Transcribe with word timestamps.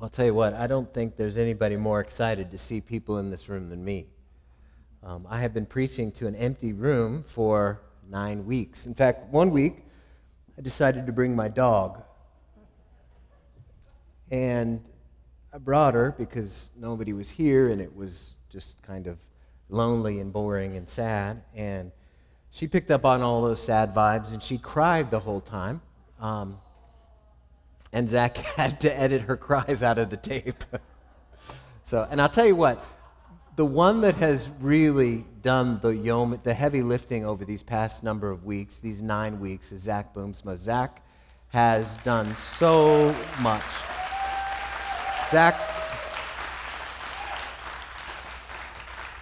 I'll 0.00 0.08
tell 0.08 0.26
you 0.26 0.34
what, 0.34 0.54
I 0.54 0.66
don't 0.66 0.92
think 0.92 1.16
there's 1.16 1.38
anybody 1.38 1.76
more 1.76 2.00
excited 2.00 2.50
to 2.50 2.58
see 2.58 2.80
people 2.80 3.18
in 3.18 3.30
this 3.30 3.48
room 3.48 3.70
than 3.70 3.84
me. 3.84 4.08
Um, 5.02 5.26
I 5.28 5.40
have 5.40 5.54
been 5.54 5.66
preaching 5.66 6.10
to 6.12 6.26
an 6.26 6.34
empty 6.34 6.72
room 6.72 7.22
for 7.22 7.80
nine 8.10 8.44
weeks. 8.44 8.86
In 8.86 8.94
fact, 8.94 9.32
one 9.32 9.50
week, 9.50 9.84
I 10.58 10.62
decided 10.62 11.06
to 11.06 11.12
bring 11.12 11.36
my 11.36 11.48
dog. 11.48 12.02
And 14.30 14.82
I 15.52 15.58
brought 15.58 15.94
her 15.94 16.14
because 16.18 16.70
nobody 16.76 17.12
was 17.12 17.30
here 17.30 17.68
and 17.68 17.80
it 17.80 17.94
was 17.94 18.36
just 18.50 18.82
kind 18.82 19.06
of 19.06 19.18
lonely 19.68 20.20
and 20.20 20.32
boring 20.32 20.76
and 20.76 20.88
sad. 20.88 21.42
And 21.54 21.92
she 22.50 22.66
picked 22.66 22.90
up 22.90 23.04
on 23.04 23.22
all 23.22 23.42
those 23.42 23.62
sad 23.62 23.94
vibes 23.94 24.32
and 24.32 24.42
she 24.42 24.58
cried 24.58 25.10
the 25.10 25.20
whole 25.20 25.40
time. 25.40 25.80
Um, 26.20 26.58
and 27.94 28.08
Zach 28.08 28.36
had 28.56 28.80
to 28.80 29.00
edit 29.00 29.22
her 29.22 29.36
cries 29.38 29.82
out 29.82 29.98
of 29.98 30.10
the 30.10 30.18
tape. 30.18 30.64
so, 31.84 32.06
and 32.10 32.20
I'll 32.20 32.28
tell 32.28 32.46
you 32.46 32.56
what, 32.56 32.84
the 33.56 33.64
one 33.64 34.02
that 34.02 34.16
has 34.16 34.48
really 34.60 35.24
done 35.40 35.78
the 35.80 36.38
the 36.42 36.52
heavy 36.52 36.82
lifting 36.82 37.24
over 37.24 37.44
these 37.44 37.62
past 37.62 38.02
number 38.02 38.30
of 38.30 38.44
weeks, 38.44 38.78
these 38.78 39.00
nine 39.00 39.38
weeks, 39.38 39.70
is 39.70 39.82
Zach 39.82 40.12
Boomsma. 40.12 40.56
Zach 40.56 41.02
has 41.50 41.98
done 41.98 42.36
so 42.36 43.14
much. 43.40 43.62
Zach, 45.30 45.54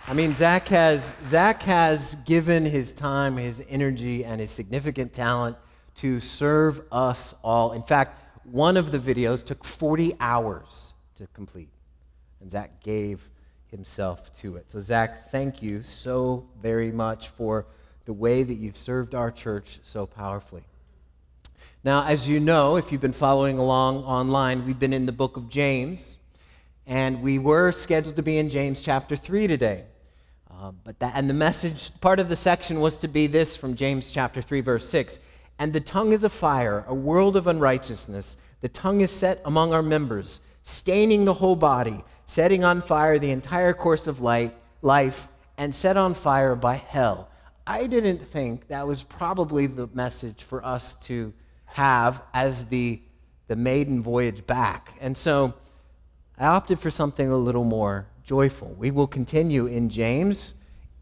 I 0.08 0.14
mean, 0.14 0.34
Zach 0.34 0.66
has, 0.68 1.14
Zach 1.22 1.62
has 1.64 2.14
given 2.24 2.64
his 2.64 2.94
time, 2.94 3.36
his 3.36 3.62
energy, 3.68 4.24
and 4.24 4.40
his 4.40 4.50
significant 4.50 5.12
talent 5.12 5.58
to 5.96 6.20
serve 6.20 6.80
us 6.90 7.34
all. 7.44 7.72
In 7.72 7.82
fact, 7.82 8.21
one 8.44 8.76
of 8.76 8.90
the 8.90 8.98
videos 8.98 9.44
took 9.44 9.64
40 9.64 10.14
hours 10.20 10.92
to 11.16 11.26
complete, 11.34 11.70
and 12.40 12.50
Zach 12.50 12.82
gave 12.82 13.28
himself 13.66 14.32
to 14.40 14.56
it. 14.56 14.70
So, 14.70 14.80
Zach, 14.80 15.30
thank 15.30 15.62
you 15.62 15.82
so 15.82 16.46
very 16.60 16.92
much 16.92 17.28
for 17.28 17.66
the 18.04 18.12
way 18.12 18.42
that 18.42 18.54
you've 18.54 18.76
served 18.76 19.14
our 19.14 19.30
church 19.30 19.80
so 19.82 20.06
powerfully. 20.06 20.62
Now, 21.84 22.04
as 22.04 22.28
you 22.28 22.38
know, 22.38 22.76
if 22.76 22.92
you've 22.92 23.00
been 23.00 23.12
following 23.12 23.58
along 23.58 24.04
online, 24.04 24.66
we've 24.66 24.78
been 24.78 24.92
in 24.92 25.06
the 25.06 25.12
book 25.12 25.36
of 25.36 25.48
James, 25.48 26.18
and 26.86 27.22
we 27.22 27.38
were 27.38 27.72
scheduled 27.72 28.16
to 28.16 28.22
be 28.22 28.38
in 28.38 28.50
James 28.50 28.82
chapter 28.82 29.16
3 29.16 29.46
today. 29.46 29.84
Uh, 30.50 30.72
but 30.84 30.98
that, 31.00 31.12
and 31.16 31.28
the 31.28 31.34
message, 31.34 31.90
part 32.00 32.20
of 32.20 32.28
the 32.28 32.36
section 32.36 32.80
was 32.80 32.96
to 32.98 33.08
be 33.08 33.26
this 33.26 33.56
from 33.56 33.74
James 33.74 34.12
chapter 34.12 34.42
3, 34.42 34.60
verse 34.60 34.88
6. 34.88 35.18
And 35.58 35.72
the 35.72 35.80
tongue 35.80 36.12
is 36.12 36.24
a 36.24 36.28
fire, 36.28 36.84
a 36.88 36.94
world 36.94 37.36
of 37.36 37.46
unrighteousness. 37.46 38.38
The 38.60 38.68
tongue 38.68 39.00
is 39.00 39.10
set 39.10 39.40
among 39.44 39.72
our 39.72 39.82
members, 39.82 40.40
staining 40.64 41.24
the 41.24 41.34
whole 41.34 41.56
body, 41.56 42.04
setting 42.26 42.64
on 42.64 42.82
fire 42.82 43.18
the 43.18 43.30
entire 43.30 43.72
course 43.72 44.06
of 44.06 44.20
light, 44.20 44.56
life, 44.80 45.28
and 45.58 45.74
set 45.74 45.96
on 45.96 46.14
fire 46.14 46.54
by 46.54 46.74
hell. 46.74 47.28
I 47.66 47.86
didn't 47.86 48.18
think 48.18 48.68
that 48.68 48.86
was 48.86 49.02
probably 49.02 49.66
the 49.66 49.88
message 49.94 50.42
for 50.42 50.64
us 50.64 50.96
to 51.06 51.32
have 51.66 52.22
as 52.34 52.66
the, 52.66 53.00
the 53.46 53.56
maiden 53.56 54.02
voyage 54.02 54.46
back. 54.46 54.96
And 55.00 55.16
so 55.16 55.54
I 56.38 56.46
opted 56.46 56.80
for 56.80 56.90
something 56.90 57.30
a 57.30 57.36
little 57.36 57.64
more 57.64 58.08
joyful. 58.24 58.74
We 58.78 58.90
will 58.90 59.06
continue 59.06 59.66
in 59.66 59.90
James 59.90 60.54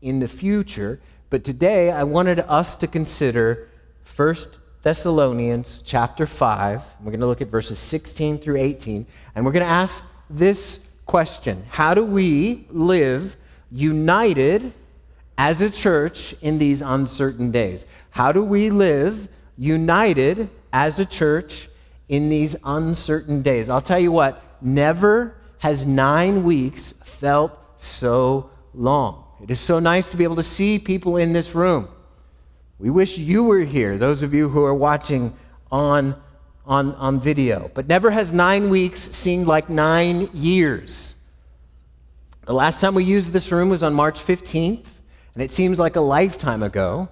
in 0.02 0.20
the 0.20 0.28
future, 0.28 1.00
but 1.30 1.44
today 1.44 1.90
I 1.90 2.04
wanted 2.04 2.40
us 2.40 2.76
to 2.76 2.86
consider 2.86 3.68
1 4.04 4.36
Thessalonians 4.82 5.82
chapter 5.84 6.26
5. 6.26 6.82
We're 7.00 7.10
going 7.10 7.20
to 7.20 7.26
look 7.26 7.40
at 7.40 7.48
verses 7.48 7.78
16 7.78 8.38
through 8.38 8.56
18, 8.56 9.06
and 9.34 9.44
we're 9.44 9.52
going 9.52 9.64
to 9.64 9.70
ask 9.70 10.04
this 10.28 10.86
question 11.06 11.64
How 11.68 11.94
do 11.94 12.04
we 12.04 12.66
live 12.70 13.36
united 13.70 14.72
as 15.36 15.60
a 15.60 15.70
church 15.70 16.34
in 16.40 16.58
these 16.58 16.82
uncertain 16.82 17.50
days? 17.50 17.86
How 18.10 18.32
do 18.32 18.42
we 18.42 18.70
live 18.70 19.28
united 19.56 20.48
as 20.72 20.98
a 20.98 21.04
church 21.04 21.68
in 22.08 22.28
these 22.28 22.56
uncertain 22.64 23.42
days? 23.42 23.68
I'll 23.68 23.82
tell 23.82 23.98
you 24.00 24.12
what, 24.12 24.42
never 24.60 25.36
has 25.58 25.84
nine 25.86 26.42
weeks 26.44 26.94
felt 27.04 27.58
so 27.76 28.50
long. 28.74 29.24
It 29.42 29.50
is 29.50 29.60
so 29.60 29.78
nice 29.78 30.10
to 30.10 30.16
be 30.16 30.24
able 30.24 30.36
to 30.36 30.42
see 30.42 30.78
people 30.78 31.16
in 31.16 31.32
this 31.32 31.54
room. 31.54 31.88
We 32.80 32.88
wish 32.88 33.18
you 33.18 33.44
were 33.44 33.58
here, 33.58 33.98
those 33.98 34.22
of 34.22 34.32
you 34.32 34.48
who 34.48 34.64
are 34.64 34.74
watching 34.74 35.34
on, 35.70 36.16
on, 36.64 36.94
on 36.94 37.20
video. 37.20 37.70
But 37.74 37.86
never 37.86 38.10
has 38.10 38.32
nine 38.32 38.70
weeks 38.70 39.00
seemed 39.00 39.46
like 39.46 39.68
nine 39.68 40.30
years. 40.32 41.14
The 42.46 42.54
last 42.54 42.80
time 42.80 42.94
we 42.94 43.04
used 43.04 43.32
this 43.32 43.52
room 43.52 43.68
was 43.68 43.82
on 43.82 43.92
March 43.92 44.18
15th, 44.18 44.86
and 45.34 45.42
it 45.42 45.50
seems 45.50 45.78
like 45.78 45.96
a 45.96 46.00
lifetime 46.00 46.62
ago. 46.62 47.10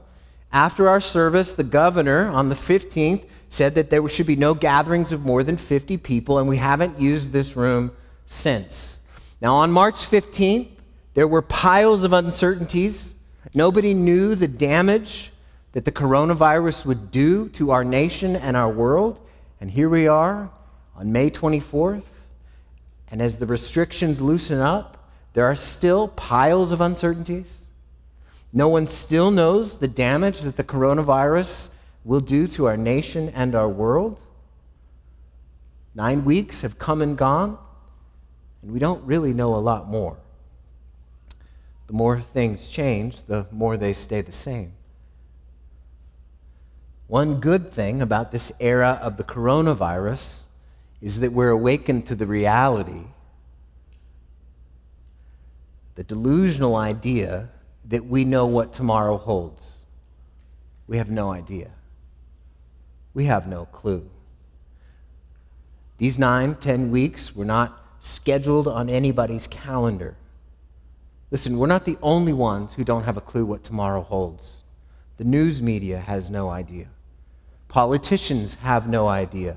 After 0.51 0.89
our 0.89 1.03
service, 1.03 1.53
the 1.53 1.65
governor 1.65 2.29
on 2.29 2.49
the 2.49 2.55
15th 2.55 3.27
said 3.51 3.75
that 3.75 3.91
there 3.91 4.09
should 4.09 4.27
be 4.27 4.37
no 4.37 4.55
gatherings 4.55 5.13
of 5.13 5.27
more 5.27 5.43
than 5.43 5.59
50 5.59 5.99
people, 5.99 6.39
and 6.39 6.49
we 6.49 6.57
haven't 6.57 6.99
used 6.99 7.31
this 7.33 7.57
room 7.57 7.93
since. 8.27 9.01
Now, 9.43 9.57
on 9.57 9.71
March 9.71 9.97
15th, 9.97 10.71
there 11.13 11.29
were 11.29 11.43
piles 11.43 12.05
of 12.05 12.15
uncertainties. 12.15 13.15
Nobody 13.53 13.93
knew 13.93 14.35
the 14.35 14.49
damage 14.49 15.31
that 15.79 15.85
the 15.85 15.93
coronavirus 15.93 16.85
would 16.85 17.13
do 17.13 17.49
to 17.51 17.71
our 17.71 17.85
nation 17.85 18.35
and 18.35 18.57
our 18.57 18.69
world. 18.69 19.21
And 19.61 19.71
here 19.71 19.89
we 19.89 20.09
are 20.09 20.51
on 20.97 21.13
May 21.13 21.31
24th. 21.31 22.03
And 23.13 23.23
as 23.23 23.37
the 23.37 23.47
restrictions 23.47 24.21
loosen 24.21 24.59
up, 24.59 25.09
there 25.35 25.45
are 25.45 25.55
still 25.55 26.09
piles 26.09 26.73
of 26.73 26.81
uncertainties. 26.81 27.61
No 28.53 28.67
one 28.69 28.89
still 28.89 29.31
knows 29.31 29.77
the 29.77 29.87
damage 29.87 30.41
that 30.41 30.57
the 30.57 30.65
coronavirus 30.65 31.71
will 32.05 32.19
do 32.19 32.49
to 32.49 32.67
our 32.67 32.77
nation 32.77 33.29
and 33.29 33.55
our 33.55 33.69
world. 33.69 34.19
Nine 35.95 36.25
weeks 36.25 36.63
have 36.63 36.81
come 36.81 37.01
and 37.01 37.17
gone, 37.17 37.57
and 38.63 38.73
we 38.73 38.81
don't 38.81 39.05
really 39.05 39.33
know 39.33 39.55
a 39.55 39.63
lot 39.63 39.87
more. 39.87 40.17
The 41.87 41.93
more 41.93 42.21
things 42.21 42.67
change, 42.67 43.23
the 43.23 43.47
more 43.53 43.77
they 43.77 43.93
stay 43.93 44.23
the 44.23 44.33
same. 44.33 44.73
One 47.09 47.41
good 47.41 47.73
thing 47.73 48.03
about 48.03 48.33
this 48.33 48.53
era 48.61 48.99
of 49.03 49.17
the 49.17 49.25
coronavirus 49.25 50.43
is 51.01 51.21
that 51.21 51.33
we're 51.33 51.49
awakened 51.49 52.07
to 52.09 52.15
the 52.15 52.27
reality, 52.27 53.05
the 55.95 56.05
delusional 56.05 56.77
idea 56.77 57.49
that 57.87 58.05
we 58.05 58.25
know 58.25 58.45
what 58.45 58.75
tomorrow 58.75 59.17
holds. 59.17 59.87
We 60.87 60.99
have 60.99 61.09
no 61.09 61.33
idea. 61.33 61.71
We 63.15 63.25
have 63.25 63.47
no 63.47 63.65
clue. 63.65 64.09
These 65.97 66.19
nine, 66.19 66.57
ten 66.57 66.91
weeks 66.91 67.35
were 67.35 67.47
not 67.47 67.87
scheduled 68.01 68.69
on 68.69 68.91
anybody's 68.91 69.47
calendar. 69.47 70.15
Listen, 71.31 71.59
we're 71.59 71.67
not 71.67 71.87
the 71.87 71.99
only 72.03 72.35
ones 72.35 72.75
who 72.75 72.85
don't 72.85 73.05
have 73.05 73.17
a 73.17 73.23
clue 73.23 73.47
what 73.47 73.65
tomorrow 73.65 74.03
holds. 74.03 74.63
The 75.17 75.25
news 75.25 75.63
media 75.63 75.99
has 76.01 76.31
no 76.31 76.51
idea. 76.51 76.89
Politicians 77.69 78.55
have 78.55 78.89
no 78.89 79.09
idea. 79.09 79.57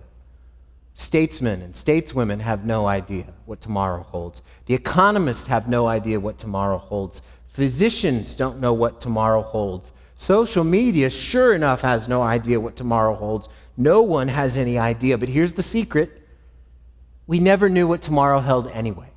Statesmen 0.93 1.61
and 1.61 1.73
stateswomen 1.73 2.41
have 2.41 2.65
no 2.65 2.85
idea 2.85 3.33
what 3.45 3.61
tomorrow 3.61 4.03
holds. 4.03 4.41
The 4.65 4.73
economists 4.73 5.47
have 5.47 5.67
no 5.67 5.87
idea 5.87 6.19
what 6.19 6.37
tomorrow 6.37 6.77
holds. 6.77 7.21
Physicians 7.47 8.35
don't 8.35 8.59
know 8.59 8.73
what 8.73 9.01
tomorrow 9.01 9.41
holds. 9.41 9.93
Social 10.15 10.63
media, 10.63 11.09
sure 11.09 11.55
enough, 11.55 11.81
has 11.81 12.07
no 12.07 12.21
idea 12.21 12.59
what 12.59 12.75
tomorrow 12.75 13.15
holds. 13.15 13.49
No 13.77 14.01
one 14.01 14.27
has 14.27 14.57
any 14.57 14.77
idea. 14.77 15.17
But 15.17 15.29
here's 15.29 15.53
the 15.53 15.63
secret 15.63 16.17
we 17.25 17.39
never 17.39 17.69
knew 17.69 17.87
what 17.87 18.01
tomorrow 18.01 18.39
held 18.39 18.67
anyway. 18.71 19.09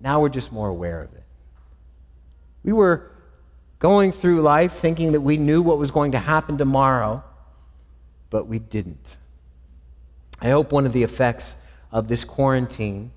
Now 0.00 0.20
we're 0.20 0.28
just 0.28 0.52
more 0.52 0.68
aware 0.68 1.02
of 1.02 1.14
it. 1.14 1.24
We 2.62 2.72
were 2.72 3.10
going 3.78 4.12
through 4.12 4.42
life 4.42 4.74
thinking 4.74 5.12
that 5.12 5.22
we 5.22 5.38
knew 5.38 5.62
what 5.62 5.78
was 5.78 5.90
going 5.90 6.12
to 6.12 6.18
happen 6.18 6.58
tomorrow 6.58 7.24
but 8.34 8.48
we 8.48 8.58
didn't. 8.58 9.16
I 10.40 10.50
hope 10.50 10.72
one 10.72 10.86
of 10.86 10.92
the 10.92 11.04
effects 11.04 11.54
of 11.92 12.08
this 12.08 12.24
quarantine 12.24 13.12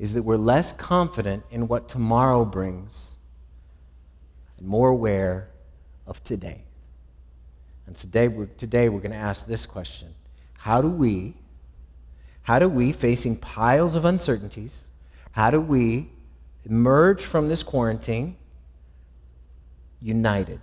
is 0.00 0.14
that 0.14 0.24
we're 0.24 0.36
less 0.36 0.72
confident 0.72 1.44
in 1.52 1.68
what 1.68 1.88
tomorrow 1.88 2.44
brings 2.44 3.18
and 4.58 4.66
more 4.66 4.88
aware 4.88 5.48
of 6.08 6.24
today. 6.24 6.64
And 7.86 7.94
today 7.94 8.26
we're, 8.26 8.46
today 8.46 8.88
we're 8.88 8.98
going 8.98 9.12
to 9.12 9.16
ask 9.16 9.46
this 9.46 9.64
question 9.64 10.08
How 10.54 10.82
do 10.82 10.88
we, 10.88 11.34
how 12.42 12.58
do 12.58 12.68
we, 12.68 12.90
facing 12.90 13.36
piles 13.36 13.94
of 13.94 14.04
uncertainties, 14.04 14.90
how 15.30 15.50
do 15.50 15.60
we 15.60 16.10
emerge 16.64 17.22
from 17.22 17.46
this 17.46 17.62
quarantine 17.62 18.34
united? 20.00 20.58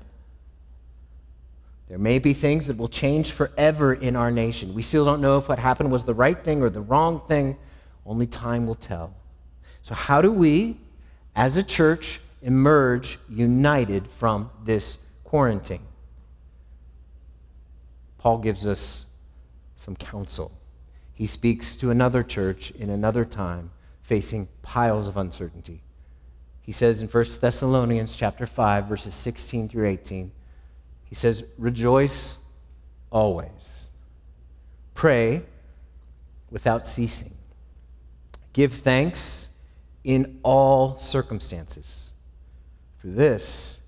There 1.89 1.97
may 1.97 2.19
be 2.19 2.33
things 2.33 2.68
that 2.68 2.77
will 2.77 2.88
change 2.88 3.31
forever 3.31 3.94
in 3.95 4.15
our 4.15 4.30
nation. 4.30 4.75
We 4.75 4.83
still 4.83 5.06
don't 5.06 5.21
know 5.21 5.39
if 5.39 5.50
what 5.50 5.57
happened 5.57 5.91
was 5.91 6.03
the 6.03 6.13
right 6.13 6.41
thing 6.41 6.62
or 6.62 6.69
the 6.69 6.81
wrong 6.81 7.19
thing. 7.27 7.57
Only 8.06 8.27
time 8.27 8.68
will 8.68 8.75
tell. 8.75 9.15
So, 9.81 9.95
how 9.95 10.21
do 10.21 10.31
we, 10.31 10.77
as 11.36 11.57
a 11.57 11.63
church, 11.63 12.21
emerge 12.44 13.18
united 13.27 14.07
from 14.07 14.51
this 14.63 15.00
quarantine? 15.24 15.81
Paul 18.19 18.38
gives 18.38 18.68
us 18.68 19.06
some 19.75 19.95
counsel. 19.95 20.51
He 21.13 21.25
speaks 21.25 21.75
to 21.77 21.89
another 21.89 22.21
church 22.21 22.69
in 22.71 22.91
another 22.91 23.25
time 23.25 23.71
facing 24.03 24.47
piles 24.62 25.07
of 25.07 25.18
uncertainty. 25.18 25.81
He 26.62 26.71
says 26.71 27.01
in 27.01 27.07
1 27.07 27.25
Thessalonians 27.41 28.15
chapter 28.15 28.45
5 28.45 28.86
verses 28.86 29.15
16 29.15 29.69
through 29.69 29.88
18, 29.88 30.31
he 31.09 31.15
says, 31.15 31.44
"Rejoice 31.57 32.38
always. 33.09 33.89
Pray 34.94 35.44
without 36.51 36.85
ceasing. 36.85 37.33
Give 38.53 38.71
thanks 38.71 39.50
in 40.03 40.39
all 40.44 41.00
circumstances. 41.00 42.13
For 42.97 43.07
this 43.07 43.79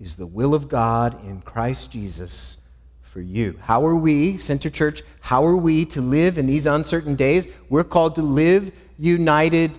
is 0.00 0.16
the 0.16 0.26
will 0.26 0.54
of 0.54 0.68
God 0.68 1.24
in 1.24 1.40
Christ 1.40 1.90
Jesus 1.90 2.58
for 3.02 3.20
you. 3.20 3.58
How 3.62 3.84
are 3.86 3.94
we, 3.94 4.38
Center 4.38 4.70
Church, 4.70 5.02
how 5.20 5.44
are 5.46 5.56
we 5.56 5.84
to 5.86 6.00
live 6.00 6.36
in 6.36 6.46
these 6.46 6.66
uncertain 6.66 7.14
days? 7.14 7.46
We're 7.68 7.84
called 7.84 8.16
to 8.16 8.22
live 8.22 8.72
united 8.98 9.72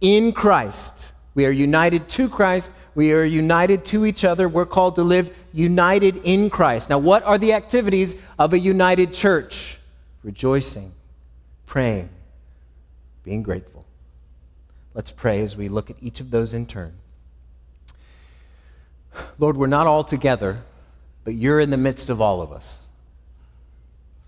in 0.00 0.32
Christ. 0.32 1.12
We 1.34 1.46
are 1.46 1.50
united 1.50 2.08
to 2.10 2.28
Christ. 2.28 2.70
We 2.94 3.12
are 3.12 3.24
united 3.24 3.84
to 3.86 4.06
each 4.06 4.24
other. 4.24 4.48
We're 4.48 4.66
called 4.66 4.94
to 4.96 5.02
live 5.02 5.36
united 5.52 6.16
in 6.24 6.48
Christ. 6.50 6.88
Now, 6.88 6.98
what 6.98 7.24
are 7.24 7.38
the 7.38 7.52
activities 7.52 8.16
of 8.38 8.52
a 8.52 8.58
united 8.58 9.12
church? 9.12 9.78
Rejoicing, 10.22 10.92
praying, 11.66 12.08
being 13.24 13.42
grateful. 13.42 13.84
Let's 14.94 15.10
pray 15.10 15.42
as 15.42 15.56
we 15.56 15.68
look 15.68 15.90
at 15.90 15.96
each 16.00 16.20
of 16.20 16.30
those 16.30 16.54
in 16.54 16.66
turn. 16.66 16.94
Lord, 19.38 19.56
we're 19.56 19.66
not 19.66 19.86
all 19.86 20.04
together, 20.04 20.62
but 21.24 21.34
you're 21.34 21.60
in 21.60 21.70
the 21.70 21.76
midst 21.76 22.10
of 22.10 22.20
all 22.20 22.42
of 22.42 22.52
us. 22.52 22.86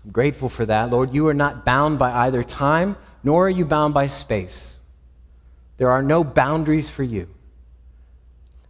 I'm 0.03 0.11
grateful 0.11 0.49
for 0.49 0.65
that. 0.65 0.89
Lord, 0.89 1.13
you 1.13 1.27
are 1.27 1.33
not 1.33 1.63
bound 1.63 1.99
by 1.99 2.11
either 2.11 2.43
time, 2.43 2.97
nor 3.23 3.47
are 3.47 3.49
you 3.49 3.65
bound 3.65 3.93
by 3.93 4.07
space. 4.07 4.77
There 5.77 5.89
are 5.89 6.01
no 6.01 6.23
boundaries 6.23 6.89
for 6.89 7.03
you. 7.03 7.27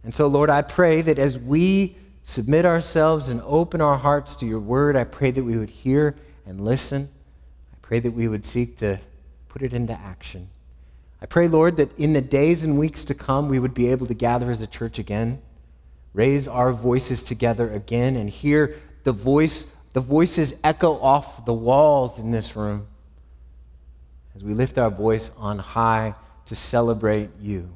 And 0.08 0.14
so, 0.14 0.26
Lord, 0.26 0.48
I 0.48 0.62
pray 0.62 1.02
that 1.02 1.18
as 1.18 1.36
we 1.36 1.94
submit 2.24 2.64
ourselves 2.64 3.28
and 3.28 3.42
open 3.42 3.82
our 3.82 3.98
hearts 3.98 4.36
to 4.36 4.46
your 4.46 4.58
word, 4.58 4.96
I 4.96 5.04
pray 5.04 5.30
that 5.30 5.44
we 5.44 5.58
would 5.58 5.68
hear 5.68 6.16
and 6.46 6.64
listen. 6.64 7.10
I 7.74 7.76
pray 7.82 8.00
that 8.00 8.12
we 8.12 8.26
would 8.26 8.46
seek 8.46 8.78
to 8.78 9.00
put 9.50 9.60
it 9.60 9.74
into 9.74 9.92
action. 9.92 10.48
I 11.20 11.26
pray, 11.26 11.46
Lord, 11.46 11.76
that 11.76 11.94
in 11.98 12.14
the 12.14 12.22
days 12.22 12.62
and 12.62 12.78
weeks 12.78 13.04
to 13.04 13.14
come, 13.14 13.50
we 13.50 13.58
would 13.58 13.74
be 13.74 13.88
able 13.88 14.06
to 14.06 14.14
gather 14.14 14.50
as 14.50 14.62
a 14.62 14.66
church 14.66 14.98
again, 14.98 15.42
raise 16.14 16.48
our 16.48 16.72
voices 16.72 17.22
together 17.22 17.70
again, 17.70 18.16
and 18.16 18.30
hear 18.30 18.76
the 19.04 19.12
voice, 19.12 19.70
the 19.92 20.00
voices 20.00 20.54
echo 20.64 20.98
off 21.00 21.44
the 21.44 21.52
walls 21.52 22.18
in 22.18 22.30
this 22.30 22.56
room 22.56 22.86
as 24.34 24.42
we 24.42 24.54
lift 24.54 24.78
our 24.78 24.88
voice 24.88 25.30
on 25.36 25.58
high 25.58 26.14
to 26.46 26.54
celebrate 26.54 27.28
you. 27.38 27.68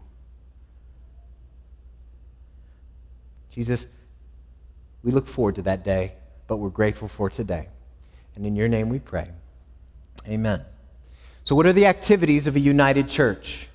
Jesus, 3.52 3.86
we 5.02 5.12
look 5.12 5.28
forward 5.28 5.54
to 5.56 5.62
that 5.62 5.84
day, 5.84 6.14
but 6.46 6.56
we're 6.56 6.70
grateful 6.70 7.06
for 7.06 7.28
today. 7.28 7.68
And 8.34 8.46
in 8.46 8.56
your 8.56 8.66
name 8.66 8.88
we 8.88 8.98
pray. 8.98 9.28
Amen. 10.26 10.62
So, 11.44 11.54
what 11.54 11.66
are 11.66 11.72
the 11.72 11.86
activities 11.86 12.46
of 12.46 12.56
a 12.56 12.60
united 12.60 13.08
church? 13.08 13.68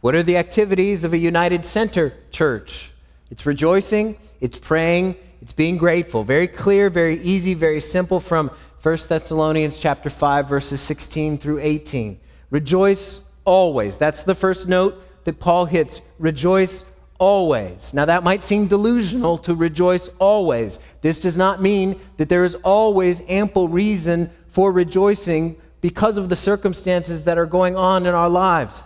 What 0.00 0.14
are 0.14 0.22
the 0.22 0.36
activities 0.36 1.02
of 1.02 1.12
a 1.12 1.18
united 1.18 1.64
center 1.64 2.14
church? 2.30 2.92
It's 3.30 3.44
rejoicing, 3.44 4.16
it's 4.40 4.58
praying, 4.58 5.16
it's 5.42 5.52
being 5.52 5.76
grateful. 5.76 6.22
Very 6.22 6.46
clear, 6.46 6.88
very 6.88 7.20
easy, 7.22 7.54
very 7.54 7.80
simple 7.80 8.20
from 8.20 8.50
1 8.82 8.96
Thessalonians 9.08 9.80
chapter 9.80 10.10
5 10.10 10.48
verses 10.48 10.80
16 10.80 11.38
through 11.38 11.58
18. 11.58 12.20
Rejoice 12.50 13.22
always. 13.44 13.96
That's 13.96 14.22
the 14.22 14.34
first 14.34 14.68
note 14.68 15.02
that 15.24 15.40
Paul 15.40 15.64
hits. 15.64 16.00
Rejoice 16.20 16.84
always. 17.18 17.94
Now, 17.94 18.04
that 18.04 18.22
might 18.22 18.44
seem 18.44 18.66
delusional 18.66 19.38
to 19.38 19.54
rejoice 19.54 20.08
always. 20.18 20.78
This 21.02 21.20
does 21.20 21.36
not 21.36 21.62
mean 21.62 22.00
that 22.16 22.28
there 22.28 22.44
is 22.44 22.54
always 22.56 23.22
ample 23.28 23.68
reason 23.68 24.30
for 24.48 24.72
rejoicing 24.72 25.56
because 25.80 26.16
of 26.16 26.28
the 26.28 26.36
circumstances 26.36 27.24
that 27.24 27.38
are 27.38 27.46
going 27.46 27.76
on 27.76 28.06
in 28.06 28.14
our 28.14 28.28
lives. 28.28 28.82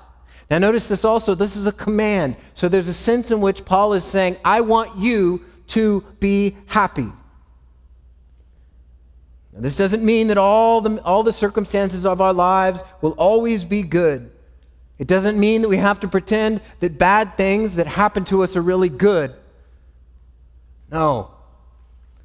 Now, 0.51 0.59
notice 0.59 0.87
this 0.87 1.05
also. 1.05 1.35
This 1.35 1.57
is 1.57 1.67
a 1.67 1.73
command. 1.73 2.37
So, 2.55 2.69
there's 2.69 2.89
a 2.89 2.95
sense 2.95 3.31
in 3.31 3.41
which 3.41 3.65
Paul 3.65 3.93
is 3.93 4.05
saying, 4.05 4.37
I 4.45 4.61
want 4.61 4.99
you 4.99 5.45
to 5.69 6.05
be 6.19 6.57
happy. 6.67 7.11
Now, 9.53 9.61
this 9.61 9.77
doesn't 9.77 10.05
mean 10.05 10.29
that 10.29 10.39
all 10.39 10.81
the, 10.81 11.03
all 11.03 11.23
the 11.23 11.33
circumstances 11.33 12.07
of 12.07 12.21
our 12.21 12.33
lives 12.33 12.83
will 13.01 13.13
always 13.13 13.65
be 13.65 13.83
good. 13.83 14.31
It 15.01 15.07
doesn't 15.07 15.41
mean 15.41 15.63
that 15.63 15.71
we 15.71 15.79
have 15.79 15.99
to 16.01 16.09
pretend 16.09 16.61
that 16.81 16.99
bad 16.99 17.39
things 17.39 17.77
that 17.77 17.87
happen 17.87 18.23
to 18.27 18.43
us 18.45 18.55
are 18.55 18.61
really 18.61 18.91
good. 18.91 19.35
No. 20.93 21.31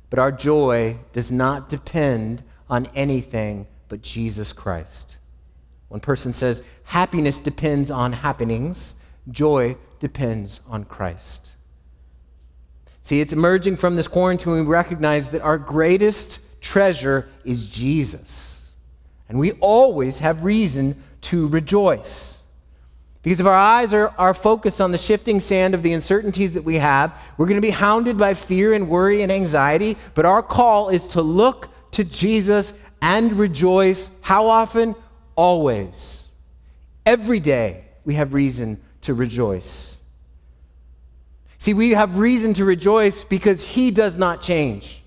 But 0.09 0.19
our 0.19 0.31
joy 0.33 0.97
does 1.13 1.31
not 1.31 1.69
depend 1.69 2.43
on 2.69 2.89
anything 2.93 3.67
but 3.87 4.01
Jesus 4.01 4.51
Christ. 4.51 5.15
One 5.87 6.01
person 6.01 6.33
says, 6.33 6.63
happiness 6.83 7.39
depends 7.39 7.89
on 7.89 8.11
happenings, 8.11 8.97
joy 9.31 9.77
depends 10.01 10.59
on 10.67 10.83
Christ. 10.83 11.53
See, 13.01 13.21
it's 13.21 13.31
emerging 13.31 13.77
from 13.77 13.95
this 13.95 14.09
quarantine, 14.09 14.51
we 14.51 14.61
recognize 14.63 15.29
that 15.29 15.43
our 15.43 15.57
greatest 15.57 16.41
treasure 16.59 17.29
is 17.45 17.67
Jesus. 17.67 18.71
And 19.29 19.39
we 19.39 19.53
always 19.53 20.19
have 20.19 20.43
reason 20.43 21.01
to 21.21 21.47
rejoice. 21.47 22.34
Because 23.25 23.39
if 23.39 23.47
our 23.47 23.55
eyes 23.55 23.91
are, 23.91 24.13
are 24.19 24.35
focused 24.35 24.79
on 24.79 24.91
the 24.91 24.99
shifting 24.99 25.39
sand 25.39 25.73
of 25.73 25.81
the 25.81 25.93
uncertainties 25.93 26.53
that 26.53 26.61
we 26.61 26.77
have, 26.77 27.11
we're 27.39 27.47
going 27.47 27.59
to 27.59 27.67
be 27.67 27.71
hounded 27.71 28.19
by 28.19 28.35
fear 28.35 28.71
and 28.71 28.87
worry 28.87 29.23
and 29.23 29.31
anxiety. 29.31 29.97
But 30.13 30.25
our 30.25 30.43
call 30.43 30.89
is 30.89 31.07
to 31.07 31.23
look 31.23 31.69
to 31.93 32.03
Jesus 32.03 32.73
and 33.01 33.33
rejoice. 33.33 34.11
How 34.21 34.45
often? 34.45 34.93
Always. 35.35 36.27
Every 37.03 37.39
day 37.39 37.85
we 38.03 38.13
have 38.13 38.35
reason 38.35 38.79
to 39.01 39.15
rejoice. 39.15 39.97
See, 41.57 41.73
we 41.73 41.91
have 41.95 42.19
reason 42.19 42.53
to 42.53 42.63
rejoice 42.63 43.23
because 43.23 43.63
he 43.63 43.89
does 43.89 44.19
not 44.19 44.43
change. 44.43 45.01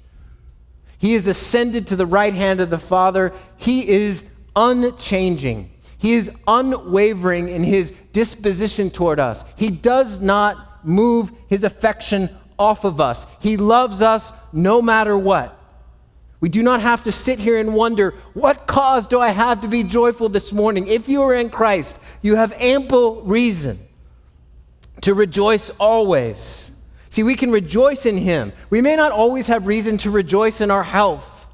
He 0.99 1.15
is 1.15 1.29
ascended 1.29 1.87
to 1.87 1.95
the 1.95 2.05
right 2.05 2.35
hand 2.35 2.61
of 2.61 2.69
the 2.69 2.79
Father. 2.79 3.33
He 3.59 3.89
is 3.89 4.25
unchanging. 4.57 5.71
He 5.99 6.15
is 6.15 6.31
unwavering 6.47 7.49
in 7.49 7.65
his 7.65 7.93
disposition 8.13 8.91
toward 8.91 9.21
us. 9.21 9.45
He 9.57 9.71
does 9.71 10.21
not 10.21 10.85
move 10.85 11.33
his 11.49 11.65
affection 11.65 12.31
off 12.59 12.85
of 12.85 13.01
us. 13.01 13.27
He 13.41 13.57
loves 13.57 14.01
us 14.01 14.33
no 14.53 14.81
matter 14.81 15.19
what. 15.19 15.55
We 16.41 16.49
do 16.49 16.63
not 16.63 16.81
have 16.81 17.03
to 17.03 17.13
sit 17.13 17.41
here 17.41 17.59
and 17.59 17.75
wonder, 17.75 18.15
what 18.33 18.69
cause 18.69 19.09
do 19.09 19.19
I 19.19 19.31
have 19.31 19.61
to 19.63 19.69
be 19.69 19.83
joyful 19.83 20.29
this 20.29 20.53
morning? 20.53 20.87
If 20.87 21.09
you 21.09 21.23
are 21.23 21.35
in 21.35 21.51
Christ, 21.51 21.97
you 22.23 22.37
have 22.37 22.53
ample 22.53 23.23
reason 23.23 23.79
to 25.01 25.15
rejoice 25.15 25.71
always. 25.81 26.71
See, 27.11 27.25
we 27.25 27.35
can 27.35 27.51
rejoice 27.51 28.07
in 28.07 28.17
Him. 28.17 28.53
We 28.71 28.81
may 28.81 28.95
not 28.95 29.11
always 29.11 29.49
have 29.49 29.67
reason 29.67 29.99
to 29.99 30.11
rejoice 30.11 30.61
in 30.61 30.71
our 30.71 30.85
health 30.85 31.49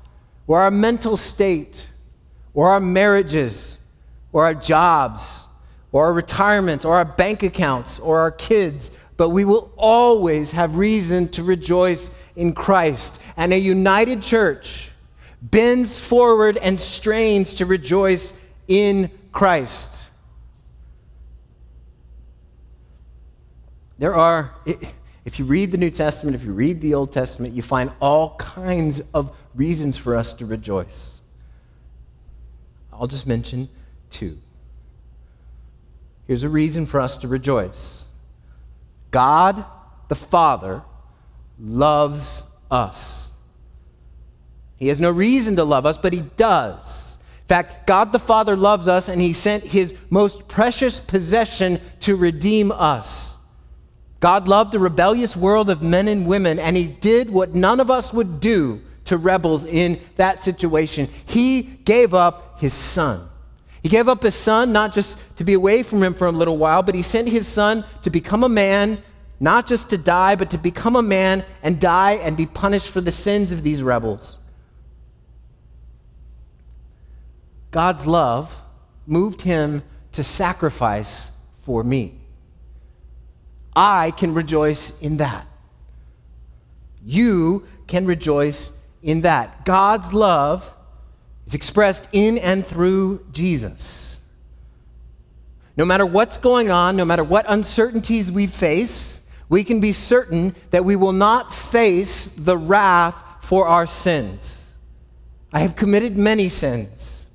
or 0.47 0.61
our 0.61 0.71
mental 0.71 1.17
state 1.17 1.87
or 2.53 2.71
our 2.71 2.81
marriages 2.81 3.79
or 4.35 4.45
our 4.45 4.55
jobs 4.55 5.45
or 5.93 6.07
our 6.07 6.13
retirements 6.13 6.85
or 6.85 6.97
our 6.97 7.05
bank 7.05 7.45
accounts 7.45 8.01
or 8.01 8.19
our 8.19 8.33
kids, 8.33 8.91
but 9.17 9.29
we 9.29 9.45
will 9.45 9.73
always 9.77 10.51
have 10.51 10.77
reason 10.77 11.29
to 11.29 11.45
rejoice 11.45 12.11
in 12.35 12.53
Christ. 12.53 13.23
And 13.37 13.53
a 13.53 13.59
united 13.59 14.23
church 14.23 14.91
bends 15.41 16.01
forward 16.01 16.57
and 16.57 16.81
strains 16.81 17.55
to 17.55 17.65
rejoice 17.65 18.35
in 18.67 19.09
Christ. 19.31 20.05
There 23.99 24.17
are, 24.17 24.53
if 25.25 25.39
you 25.39 25.45
read 25.45 25.71
the 25.71 25.79
New 25.79 25.91
Testament, 25.91 26.35
if 26.35 26.43
you 26.43 26.53
read 26.53 26.81
the 26.81 26.95
Old 26.95 27.13
Testament, 27.13 27.55
you 27.55 27.63
find 27.63 27.93
all 28.01 28.35
kinds 28.35 29.01
of 29.15 29.37
reasons 29.55 29.97
for 29.97 30.17
us 30.17 30.33
to 30.33 30.45
rejoice. 30.45 31.21
I'll 32.93 33.07
just 33.07 33.29
mention 33.29 33.69
Here's 36.27 36.43
a 36.43 36.49
reason 36.49 36.87
for 36.87 37.01
us 37.01 37.17
to 37.19 37.29
rejoice 37.29 38.09
God 39.11 39.65
the 40.09 40.15
Father 40.15 40.83
loves 41.59 42.45
us. 42.71 43.31
He 44.77 44.89
has 44.89 45.01
no 45.01 45.11
reason 45.11 45.57
to 45.57 45.65
love 45.65 45.87
us, 45.87 45.99
but 45.99 46.13
He 46.13 46.23
does. 46.37 47.19
In 47.43 47.49
fact, 47.49 47.87
God 47.87 48.13
the 48.13 48.19
Father 48.19 48.57
loves 48.57 48.89
us, 48.89 49.09
and 49.09 49.21
He 49.21 49.33
sent 49.33 49.65
His 49.65 49.95
most 50.11 50.49
precious 50.49 50.99
possession 50.99 51.81
to 52.01 52.17
redeem 52.17 52.73
us. 52.73 53.37
God 54.21 54.49
loved 54.49 54.75
a 54.75 54.79
rebellious 54.79 55.37
world 55.37 55.69
of 55.69 55.83
men 55.83 56.09
and 56.09 56.27
women, 56.27 56.59
and 56.59 56.77
He 56.77 56.87
did 56.87 57.31
what 57.31 57.55
none 57.55 57.81
of 57.81 57.91
us 57.91 58.13
would 58.13 58.41
do 58.41 58.81
to 59.05 59.19
rebels 59.19 59.65
in 59.65 60.01
that 60.17 60.43
situation. 60.43 61.09
He 61.27 61.63
gave 61.63 62.15
up 62.15 62.59
His 62.61 62.73
Son. 62.73 63.29
He 63.85 63.91
gave 63.91 64.09
up 64.09 64.23
His 64.23 64.35
Son 64.35 64.73
not 64.73 64.93
just 64.93 65.21
to 65.37 65.45
be 65.45 65.53
away 65.53 65.83
from 65.83 66.03
Him 66.03 66.15
for 66.15 66.27
a 66.27 66.33
little 66.33 66.57
while, 66.57 66.83
but 66.83 66.95
He 66.95 67.03
sent 67.03 67.29
His 67.29 67.47
Son 67.47 67.85
to 68.03 68.09
become 68.11 68.43
a 68.43 68.49
man, 68.49 69.03
not 69.39 69.67
just 69.67 69.91
to 69.91 69.99
die, 69.99 70.35
but 70.35 70.51
to 70.51 70.59
become 70.59 70.97
a 70.97 71.03
man 71.03 71.45
and 71.63 71.79
die 71.79 72.13
and 72.13 72.35
be 72.37 72.47
punished 72.47 72.89
for 72.89 73.03
the 73.03 73.13
sins 73.13 73.53
of 73.53 73.63
these 73.63 73.83
rebels. 73.83 74.39
God's 77.71 78.07
love 78.07 78.59
moved 79.07 79.43
him 79.43 79.83
to 80.13 80.25
sacrifice 80.25 81.33
for 81.63 81.83
me. 81.83 82.15
I 83.77 84.13
can 84.13 84.33
rejoice 84.33 84.99
in 85.01 85.17
that. 85.19 85.47
You 87.05 87.67
can 87.87 88.07
rejoice 88.07 88.73
in 89.03 89.23
that. 89.23 89.65
God's 89.65 90.15
love 90.15 90.73
is 91.47 91.55
expressed 91.55 92.09
in 92.13 92.39
and 92.39 92.67
through 92.67 93.25
Jesus. 93.33 94.19
No 95.77 95.85
matter 95.85 96.07
what's 96.07 96.39
going 96.39 96.71
on, 96.71 96.97
no 96.97 97.05
matter 97.05 97.25
what 97.25 97.47
uncertainties 97.49 98.31
we 98.31 98.47
face, 98.47 99.27
we 99.49 99.65
can 99.65 99.81
be 99.81 99.93
certain 99.93 100.55
that 100.71 100.85
we 100.85 100.97
will 100.97 101.13
not 101.13 101.53
face 101.53 102.27
the 102.29 102.57
wrath 102.57 103.23
for 103.41 103.67
our 103.67 103.87
sins. 103.87 104.73
I 105.53 105.61
have 105.61 105.77
committed 105.77 106.17
many 106.17 106.49
sins. 106.49 107.29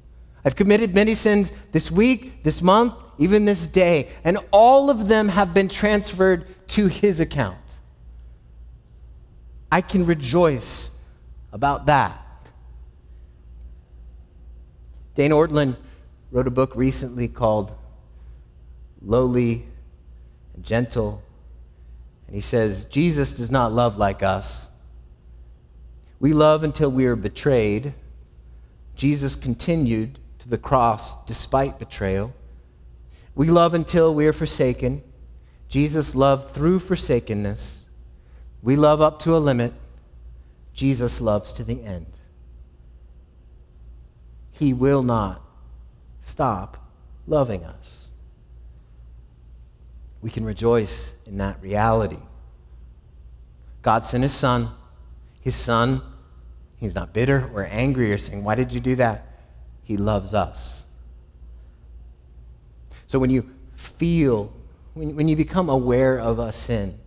I've 0.43 0.55
committed 0.55 0.95
many 0.95 1.13
sins 1.13 1.51
this 1.71 1.91
week, 1.91 2.43
this 2.43 2.61
month, 2.61 2.93
even 3.17 3.45
this 3.45 3.67
day, 3.67 4.09
and 4.23 4.37
all 4.51 4.89
of 4.89 5.07
them 5.07 5.27
have 5.29 5.53
been 5.53 5.67
transferred 5.67 6.45
to 6.69 6.87
his 6.87 7.19
account. 7.19 7.57
I 9.71 9.81
can 9.81 10.05
rejoice 10.05 10.97
about 11.51 11.85
that. 11.87 12.25
Dane 15.15 15.31
Ortlund 15.31 15.77
wrote 16.31 16.47
a 16.47 16.51
book 16.51 16.75
recently 16.75 17.27
called 17.27 17.73
Lowly 19.01 19.65
and 20.53 20.63
Gentle, 20.63 21.23
and 22.27 22.35
he 22.35 22.41
says, 22.41 22.85
Jesus 22.85 23.33
does 23.33 23.49
not 23.49 23.71
love 23.71 23.97
like 23.97 24.21
us. 24.21 24.67
We 26.19 26.33
love 26.33 26.63
until 26.63 26.91
we 26.91 27.05
are 27.05 27.15
betrayed. 27.15 27.93
Jesus 28.95 29.35
continued 29.35 30.19
to 30.39 30.49
the 30.49 30.57
cross 30.57 31.15
despite 31.25 31.79
betrayal. 31.79 32.33
We 33.35 33.47
love 33.47 33.73
until 33.73 34.13
we 34.13 34.27
are 34.27 34.33
forsaken. 34.33 35.01
Jesus 35.69 36.13
loved 36.13 36.53
through 36.53 36.79
forsakenness. 36.79 37.85
We 38.61 38.75
love 38.75 39.01
up 39.01 39.19
to 39.21 39.35
a 39.35 39.39
limit. 39.39 39.73
Jesus 40.73 41.21
loves 41.21 41.53
to 41.53 41.63
the 41.63 41.83
end. 41.83 42.07
He 44.59 44.73
will 44.73 45.03
not 45.03 45.41
stop 46.21 46.91
loving 47.25 47.63
us. 47.63 48.09
We 50.21 50.29
can 50.29 50.43
rejoice 50.43 51.13
in 51.25 51.37
that 51.37 51.61
reality. 51.61 52.19
God 53.81 54.03
sent 54.03 54.23
His 54.23 54.33
Son. 54.33 54.69
His 55.39 55.55
Son, 55.55 56.01
He's 56.75 56.93
not 56.93 57.13
bitter 57.13 57.49
or 57.53 57.65
angry 57.71 58.11
or 58.11 58.17
saying, 58.17 58.43
Why 58.43 58.55
did 58.55 58.73
you 58.73 58.81
do 58.81 58.97
that? 58.97 59.25
He 59.81 59.95
loves 59.95 60.33
us. 60.33 60.83
So 63.07 63.17
when 63.17 63.29
you 63.29 63.49
feel, 63.75 64.51
when, 64.93 65.15
when 65.15 65.29
you 65.29 65.37
become 65.37 65.69
aware 65.69 66.19
of 66.19 66.37
a 66.37 66.51
sin, 66.51 66.99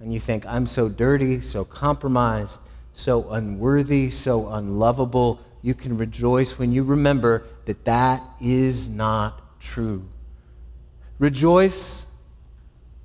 and 0.00 0.12
you 0.12 0.20
think, 0.20 0.46
I'm 0.46 0.64
so 0.64 0.88
dirty, 0.88 1.42
so 1.42 1.66
compromised, 1.66 2.60
so 2.94 3.28
unworthy, 3.30 4.10
so 4.10 4.48
unlovable, 4.48 5.38
you 5.62 5.74
can 5.74 5.96
rejoice 5.96 6.58
when 6.58 6.72
you 6.72 6.82
remember 6.82 7.44
that 7.66 7.84
that 7.84 8.22
is 8.40 8.88
not 8.88 9.60
true. 9.60 10.04
Rejoice 11.18 12.04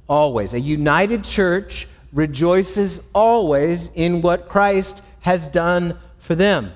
always. 0.09 0.53
A 0.53 0.59
united 0.59 1.23
church 1.23 1.87
rejoices 2.11 3.01
always 3.13 3.91
in 3.93 4.21
what 4.23 4.49
Christ 4.49 5.03
has 5.19 5.47
done 5.47 5.99
for 6.17 6.33
them. 6.33 6.73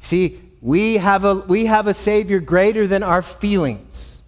See, 0.00 0.40
we 0.60 0.96
have 0.96 1.24
a, 1.24 1.34
we 1.34 1.66
have 1.66 1.86
a 1.86 1.94
Savior 1.94 2.40
greater 2.40 2.86
than 2.86 3.02
our 3.02 3.22
feelings. 3.22 4.22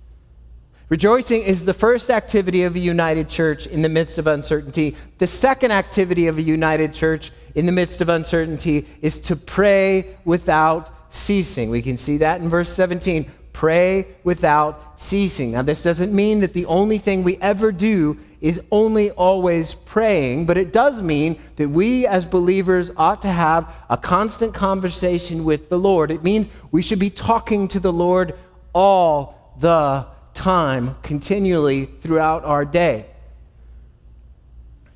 Rejoicing 0.88 1.42
is 1.42 1.64
the 1.64 1.74
first 1.74 2.10
activity 2.10 2.62
of 2.62 2.76
a 2.76 2.78
united 2.78 3.28
church 3.28 3.66
in 3.66 3.82
the 3.82 3.88
midst 3.88 4.18
of 4.18 4.28
uncertainty. 4.28 4.94
The 5.18 5.26
second 5.26 5.72
activity 5.72 6.28
of 6.28 6.38
a 6.38 6.42
united 6.42 6.94
church 6.94 7.32
in 7.56 7.66
the 7.66 7.72
midst 7.72 8.00
of 8.00 8.08
uncertainty 8.08 8.86
is 9.02 9.18
to 9.22 9.34
pray 9.34 10.16
without 10.24 11.12
ceasing. 11.12 11.70
We 11.70 11.82
can 11.82 11.96
see 11.96 12.18
that 12.18 12.40
in 12.40 12.48
verse 12.48 12.72
17. 12.72 13.28
Pray 13.52 14.06
without 14.22 15.02
ceasing. 15.02 15.52
Now, 15.52 15.62
this 15.62 15.82
doesn't 15.82 16.12
mean 16.12 16.38
that 16.40 16.52
the 16.52 16.66
only 16.66 16.98
thing 16.98 17.24
we 17.24 17.36
ever 17.38 17.72
do 17.72 18.16
is 18.40 18.60
only 18.70 19.10
always 19.10 19.74
praying, 19.74 20.46
but 20.46 20.56
it 20.56 20.72
does 20.72 21.02
mean 21.02 21.40
that 21.56 21.68
we 21.68 22.06
as 22.06 22.24
believers 22.24 22.92
ought 22.96 23.22
to 23.22 23.28
have 23.28 23.74
a 23.90 23.96
constant 23.96 24.54
conversation 24.54 25.44
with 25.44 25.68
the 25.68 25.78
Lord. 25.78 26.12
It 26.12 26.22
means 26.22 26.48
we 26.70 26.82
should 26.82 27.00
be 27.00 27.10
talking 27.10 27.66
to 27.68 27.80
the 27.80 27.92
Lord 27.92 28.34
all 28.72 29.56
the 29.58 30.06
time, 30.36 30.94
continually 31.02 31.86
throughout 31.86 32.44
our 32.44 32.64
day. 32.64 33.06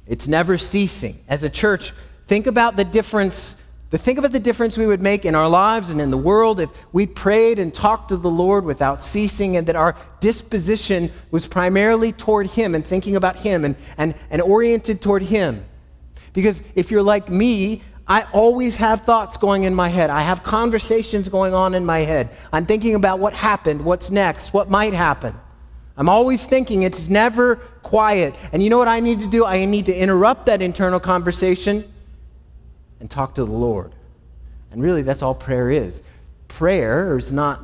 It's 0.06 0.28
never 0.28 0.58
ceasing. 0.58 1.18
As 1.26 1.42
a 1.42 1.50
church, 1.50 1.92
think 2.26 2.46
about 2.46 2.76
the 2.76 2.84
difference 2.84 3.56
but 3.90 4.00
think 4.00 4.18
about 4.20 4.30
the 4.30 4.38
difference 4.38 4.78
we 4.78 4.86
would 4.86 5.02
make 5.02 5.24
in 5.24 5.34
our 5.34 5.48
lives 5.48 5.90
and 5.90 6.00
in 6.00 6.12
the 6.12 6.16
world 6.16 6.60
if 6.60 6.70
we 6.92 7.06
prayed 7.06 7.58
and 7.58 7.74
talked 7.74 8.10
to 8.10 8.16
the 8.16 8.30
Lord 8.30 8.64
without 8.64 9.02
ceasing 9.02 9.56
and 9.56 9.66
that 9.66 9.74
our 9.74 9.96
disposition 10.20 11.10
was 11.32 11.48
primarily 11.48 12.12
toward 12.12 12.46
Him 12.46 12.76
and 12.76 12.86
thinking 12.86 13.16
about 13.16 13.36
Him 13.36 13.64
and, 13.64 13.74
and, 13.98 14.14
and 14.30 14.40
oriented 14.42 15.02
toward 15.02 15.22
Him. 15.22 15.64
Because 16.32 16.62
if 16.76 16.92
you're 16.92 17.02
like 17.02 17.28
me, 17.28 17.82
I 18.10 18.22
always 18.32 18.74
have 18.78 19.02
thoughts 19.02 19.36
going 19.36 19.62
in 19.62 19.72
my 19.72 19.88
head. 19.88 20.10
I 20.10 20.22
have 20.22 20.42
conversations 20.42 21.28
going 21.28 21.54
on 21.54 21.74
in 21.74 21.86
my 21.86 22.00
head. 22.00 22.30
I'm 22.52 22.66
thinking 22.66 22.96
about 22.96 23.20
what 23.20 23.34
happened, 23.34 23.84
what's 23.84 24.10
next, 24.10 24.52
what 24.52 24.68
might 24.68 24.94
happen. 24.94 25.36
I'm 25.96 26.08
always 26.08 26.44
thinking, 26.44 26.82
it's 26.82 27.08
never 27.08 27.56
quiet. 27.84 28.34
And 28.50 28.64
you 28.64 28.68
know 28.68 28.78
what 28.78 28.88
I 28.88 28.98
need 28.98 29.20
to 29.20 29.30
do? 29.30 29.44
I 29.44 29.64
need 29.64 29.86
to 29.86 29.94
interrupt 29.94 30.46
that 30.46 30.60
internal 30.60 30.98
conversation 30.98 31.88
and 32.98 33.08
talk 33.08 33.36
to 33.36 33.44
the 33.44 33.52
Lord. 33.52 33.92
And 34.72 34.82
really, 34.82 35.02
that's 35.02 35.22
all 35.22 35.34
prayer 35.34 35.70
is. 35.70 36.02
Prayer 36.48 37.16
is 37.16 37.32
not, 37.32 37.60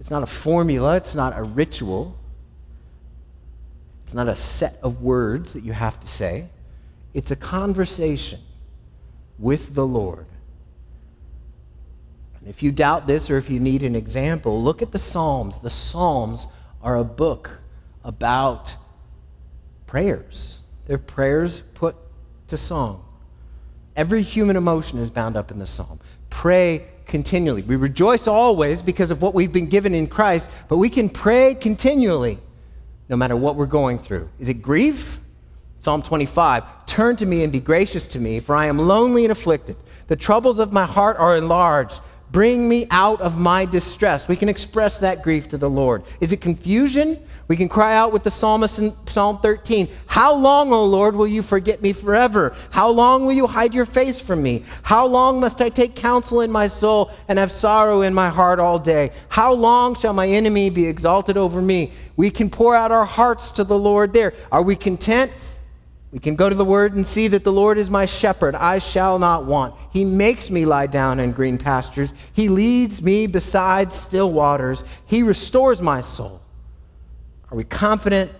it's 0.00 0.10
not 0.10 0.24
a 0.24 0.26
formula, 0.26 0.96
it's 0.96 1.14
not 1.14 1.38
a 1.38 1.44
ritual, 1.44 2.18
it's 4.02 4.14
not 4.14 4.26
a 4.26 4.36
set 4.36 4.80
of 4.82 5.00
words 5.00 5.52
that 5.52 5.62
you 5.62 5.72
have 5.72 6.00
to 6.00 6.08
say. 6.08 6.48
It's 7.14 7.30
a 7.30 7.36
conversation 7.36 8.40
with 9.38 9.74
the 9.74 9.86
Lord. 9.86 10.26
And 12.38 12.48
if 12.48 12.62
you 12.62 12.72
doubt 12.72 13.06
this 13.06 13.30
or 13.30 13.38
if 13.38 13.50
you 13.50 13.60
need 13.60 13.82
an 13.82 13.96
example, 13.96 14.62
look 14.62 14.82
at 14.82 14.92
the 14.92 14.98
Psalms. 14.98 15.58
The 15.58 15.70
Psalms 15.70 16.48
are 16.82 16.96
a 16.96 17.04
book 17.04 17.50
about 18.04 18.74
prayers, 19.86 20.58
they're 20.86 20.98
prayers 20.98 21.60
put 21.74 21.96
to 22.48 22.56
song. 22.56 23.02
Every 23.96 24.22
human 24.22 24.56
emotion 24.56 24.98
is 24.98 25.10
bound 25.10 25.36
up 25.36 25.50
in 25.50 25.58
the 25.58 25.66
psalm. 25.66 25.98
Pray 26.28 26.86
continually. 27.06 27.62
We 27.62 27.76
rejoice 27.76 28.26
always 28.26 28.82
because 28.82 29.10
of 29.10 29.22
what 29.22 29.32
we've 29.32 29.52
been 29.52 29.68
given 29.68 29.94
in 29.94 30.06
Christ, 30.06 30.50
but 30.68 30.76
we 30.76 30.90
can 30.90 31.08
pray 31.08 31.54
continually 31.54 32.38
no 33.08 33.16
matter 33.16 33.36
what 33.36 33.56
we're 33.56 33.66
going 33.66 33.98
through. 33.98 34.28
Is 34.38 34.48
it 34.48 34.60
grief? 34.60 35.20
Psalm 35.78 36.02
25 36.02 36.86
Turn 36.86 37.16
to 37.16 37.26
me 37.26 37.42
and 37.42 37.52
be 37.52 37.60
gracious 37.60 38.06
to 38.08 38.18
me, 38.18 38.40
for 38.40 38.56
I 38.56 38.66
am 38.66 38.78
lonely 38.78 39.24
and 39.24 39.32
afflicted. 39.32 39.76
The 40.08 40.16
troubles 40.16 40.58
of 40.58 40.72
my 40.72 40.84
heart 40.84 41.16
are 41.18 41.36
enlarged. 41.36 42.00
Bring 42.32 42.68
me 42.68 42.88
out 42.90 43.20
of 43.20 43.38
my 43.38 43.64
distress. 43.64 44.26
We 44.26 44.34
can 44.34 44.48
express 44.48 44.98
that 44.98 45.22
grief 45.22 45.48
to 45.48 45.58
the 45.58 45.70
Lord. 45.70 46.02
Is 46.20 46.32
it 46.32 46.40
confusion? 46.40 47.18
We 47.46 47.56
can 47.56 47.68
cry 47.68 47.94
out 47.94 48.12
with 48.12 48.24
the 48.24 48.32
psalmist 48.32 48.80
in 48.80 48.92
Psalm 49.06 49.38
13 49.38 49.88
How 50.06 50.34
long, 50.34 50.72
O 50.72 50.84
Lord, 50.84 51.14
will 51.14 51.28
you 51.28 51.42
forget 51.42 51.80
me 51.82 51.92
forever? 51.92 52.56
How 52.70 52.88
long 52.90 53.24
will 53.24 53.32
you 53.32 53.46
hide 53.46 53.74
your 53.74 53.86
face 53.86 54.18
from 54.18 54.42
me? 54.42 54.64
How 54.82 55.06
long 55.06 55.38
must 55.38 55.62
I 55.62 55.68
take 55.68 55.94
counsel 55.94 56.40
in 56.40 56.50
my 56.50 56.66
soul 56.66 57.12
and 57.28 57.38
have 57.38 57.52
sorrow 57.52 58.02
in 58.02 58.12
my 58.12 58.28
heart 58.28 58.58
all 58.58 58.80
day? 58.80 59.12
How 59.28 59.52
long 59.52 59.94
shall 59.94 60.12
my 60.12 60.26
enemy 60.26 60.68
be 60.68 60.86
exalted 60.86 61.36
over 61.36 61.62
me? 61.62 61.92
We 62.16 62.30
can 62.30 62.50
pour 62.50 62.74
out 62.74 62.90
our 62.90 63.04
hearts 63.04 63.52
to 63.52 63.64
the 63.64 63.78
Lord 63.78 64.12
there. 64.12 64.34
Are 64.50 64.62
we 64.62 64.74
content? 64.74 65.30
We 66.12 66.20
can 66.20 66.36
go 66.36 66.48
to 66.48 66.54
the 66.54 66.64
Word 66.64 66.94
and 66.94 67.06
see 67.06 67.28
that 67.28 67.44
the 67.44 67.52
Lord 67.52 67.78
is 67.78 67.90
my 67.90 68.06
shepherd. 68.06 68.54
I 68.54 68.78
shall 68.78 69.18
not 69.18 69.44
want. 69.44 69.74
He 69.92 70.04
makes 70.04 70.50
me 70.50 70.64
lie 70.64 70.86
down 70.86 71.20
in 71.20 71.32
green 71.32 71.58
pastures. 71.58 72.14
He 72.32 72.48
leads 72.48 73.02
me 73.02 73.26
beside 73.26 73.92
still 73.92 74.32
waters. 74.32 74.84
He 75.04 75.22
restores 75.22 75.82
my 75.82 76.00
soul. 76.00 76.40
Are 77.50 77.56
we 77.56 77.64
confident? 77.64 78.32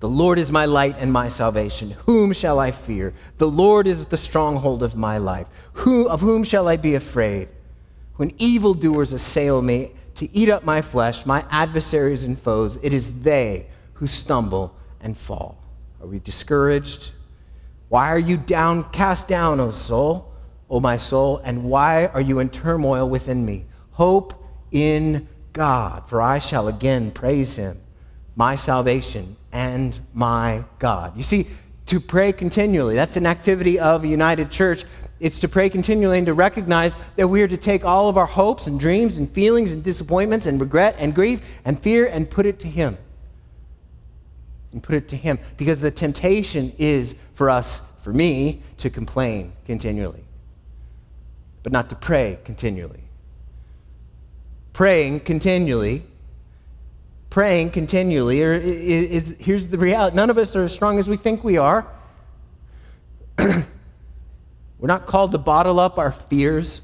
The 0.00 0.08
Lord 0.08 0.38
is 0.38 0.50
my 0.50 0.64
light 0.64 0.96
and 0.98 1.12
my 1.12 1.28
salvation. 1.28 1.92
Whom 2.06 2.32
shall 2.32 2.58
I 2.58 2.72
fear? 2.72 3.14
The 3.38 3.46
Lord 3.46 3.86
is 3.86 4.06
the 4.06 4.16
stronghold 4.16 4.82
of 4.82 4.96
my 4.96 5.18
life. 5.18 5.46
Who, 5.74 6.08
of 6.08 6.20
whom 6.22 6.42
shall 6.42 6.66
I 6.66 6.76
be 6.76 6.96
afraid? 6.96 7.48
When 8.16 8.32
evildoers 8.38 9.12
assail 9.12 9.62
me 9.62 9.92
to 10.16 10.28
eat 10.36 10.48
up 10.48 10.64
my 10.64 10.82
flesh, 10.82 11.24
my 11.24 11.44
adversaries 11.50 12.24
and 12.24 12.36
foes, 12.38 12.80
it 12.82 12.92
is 12.92 13.22
they 13.22 13.68
who 13.94 14.08
stumble 14.08 14.74
and 15.00 15.16
fall. 15.16 15.61
Are 16.02 16.08
we 16.08 16.18
discouraged? 16.18 17.10
Why 17.88 18.08
are 18.08 18.18
you 18.18 18.36
down, 18.36 18.90
cast 18.90 19.28
down, 19.28 19.60
O 19.60 19.70
soul, 19.70 20.32
O 20.68 20.80
my 20.80 20.96
soul? 20.96 21.40
And 21.44 21.62
why 21.62 22.06
are 22.06 22.20
you 22.20 22.40
in 22.40 22.50
turmoil 22.50 23.08
within 23.08 23.46
me? 23.46 23.66
Hope 23.92 24.34
in 24.72 25.28
God, 25.52 26.08
for 26.08 26.20
I 26.20 26.40
shall 26.40 26.66
again 26.66 27.12
praise 27.12 27.54
him, 27.54 27.80
my 28.34 28.56
salvation 28.56 29.36
and 29.52 30.00
my 30.12 30.64
God. 30.80 31.16
You 31.16 31.22
see, 31.22 31.46
to 31.86 32.00
pray 32.00 32.32
continually, 32.32 32.96
that's 32.96 33.16
an 33.16 33.26
activity 33.26 33.78
of 33.78 34.02
a 34.02 34.08
united 34.08 34.50
church. 34.50 34.84
It's 35.20 35.38
to 35.38 35.48
pray 35.48 35.70
continually 35.70 36.18
and 36.18 36.26
to 36.26 36.34
recognize 36.34 36.96
that 37.14 37.28
we 37.28 37.42
are 37.42 37.48
to 37.48 37.56
take 37.56 37.84
all 37.84 38.08
of 38.08 38.16
our 38.16 38.26
hopes 38.26 38.66
and 38.66 38.80
dreams 38.80 39.18
and 39.18 39.30
feelings 39.30 39.72
and 39.72 39.84
disappointments 39.84 40.46
and 40.46 40.60
regret 40.60 40.96
and 40.98 41.14
grief 41.14 41.42
and 41.64 41.80
fear 41.80 42.06
and 42.06 42.28
put 42.28 42.44
it 42.44 42.58
to 42.60 42.66
Him 42.66 42.98
and 44.72 44.82
put 44.82 44.94
it 44.94 45.08
to 45.08 45.16
Him. 45.16 45.38
Because 45.56 45.80
the 45.80 45.90
temptation 45.90 46.72
is 46.78 47.14
for 47.34 47.50
us, 47.50 47.82
for 48.02 48.12
me, 48.12 48.62
to 48.78 48.90
complain 48.90 49.52
continually, 49.66 50.24
but 51.62 51.72
not 51.72 51.88
to 51.90 51.96
pray 51.96 52.38
continually. 52.44 53.00
Praying 54.72 55.20
continually, 55.20 56.02
praying 57.30 57.70
continually, 57.70 58.42
or 58.42 58.54
is, 58.54 59.28
is 59.28 59.36
here's 59.38 59.68
the 59.68 59.78
reality 59.78 60.16
none 60.16 60.30
of 60.30 60.38
us 60.38 60.56
are 60.56 60.64
as 60.64 60.72
strong 60.72 60.98
as 60.98 61.08
we 61.08 61.16
think 61.16 61.44
we 61.44 61.56
are. 61.56 61.86
We're 63.38 64.88
not 64.88 65.06
called 65.06 65.30
to 65.32 65.38
bottle 65.38 65.78
up 65.78 65.98
our 65.98 66.10
fears, 66.10 66.80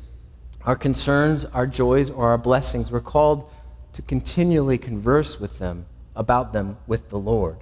our 0.64 0.76
concerns, 0.76 1.44
our 1.46 1.66
joys, 1.66 2.10
or 2.10 2.28
our 2.28 2.38
blessings. 2.38 2.92
We're 2.92 3.00
called 3.00 3.50
to 3.94 4.02
continually 4.02 4.78
converse 4.78 5.40
with 5.40 5.58
them, 5.58 5.86
about 6.14 6.52
them 6.52 6.76
with 6.86 7.08
the 7.08 7.18
Lord. 7.18 7.56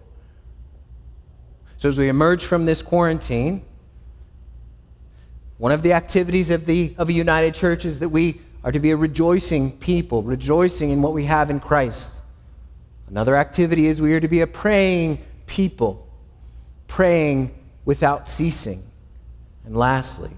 So 1.78 1.88
as 1.88 1.98
we 1.98 2.08
emerge 2.08 2.44
from 2.44 2.64
this 2.64 2.82
quarantine, 2.82 3.64
one 5.58 5.72
of 5.72 5.82
the 5.82 5.92
activities 5.92 6.50
of, 6.50 6.66
the, 6.66 6.94
of 6.98 7.08
a 7.08 7.12
united 7.12 7.54
church 7.54 7.84
is 7.84 7.98
that 8.00 8.08
we 8.08 8.40
are 8.64 8.72
to 8.72 8.80
be 8.80 8.90
a 8.90 8.96
rejoicing 8.96 9.72
people, 9.78 10.22
rejoicing 10.22 10.90
in 10.90 11.02
what 11.02 11.12
we 11.12 11.24
have 11.24 11.50
in 11.50 11.60
Christ. 11.60 12.22
Another 13.08 13.36
activity 13.36 13.86
is 13.86 14.00
we 14.00 14.12
are 14.14 14.20
to 14.20 14.28
be 14.28 14.40
a 14.40 14.46
praying 14.46 15.24
people, 15.46 16.08
praying 16.88 17.54
without 17.84 18.28
ceasing. 18.28 18.82
And 19.64 19.76
lastly, 19.76 20.32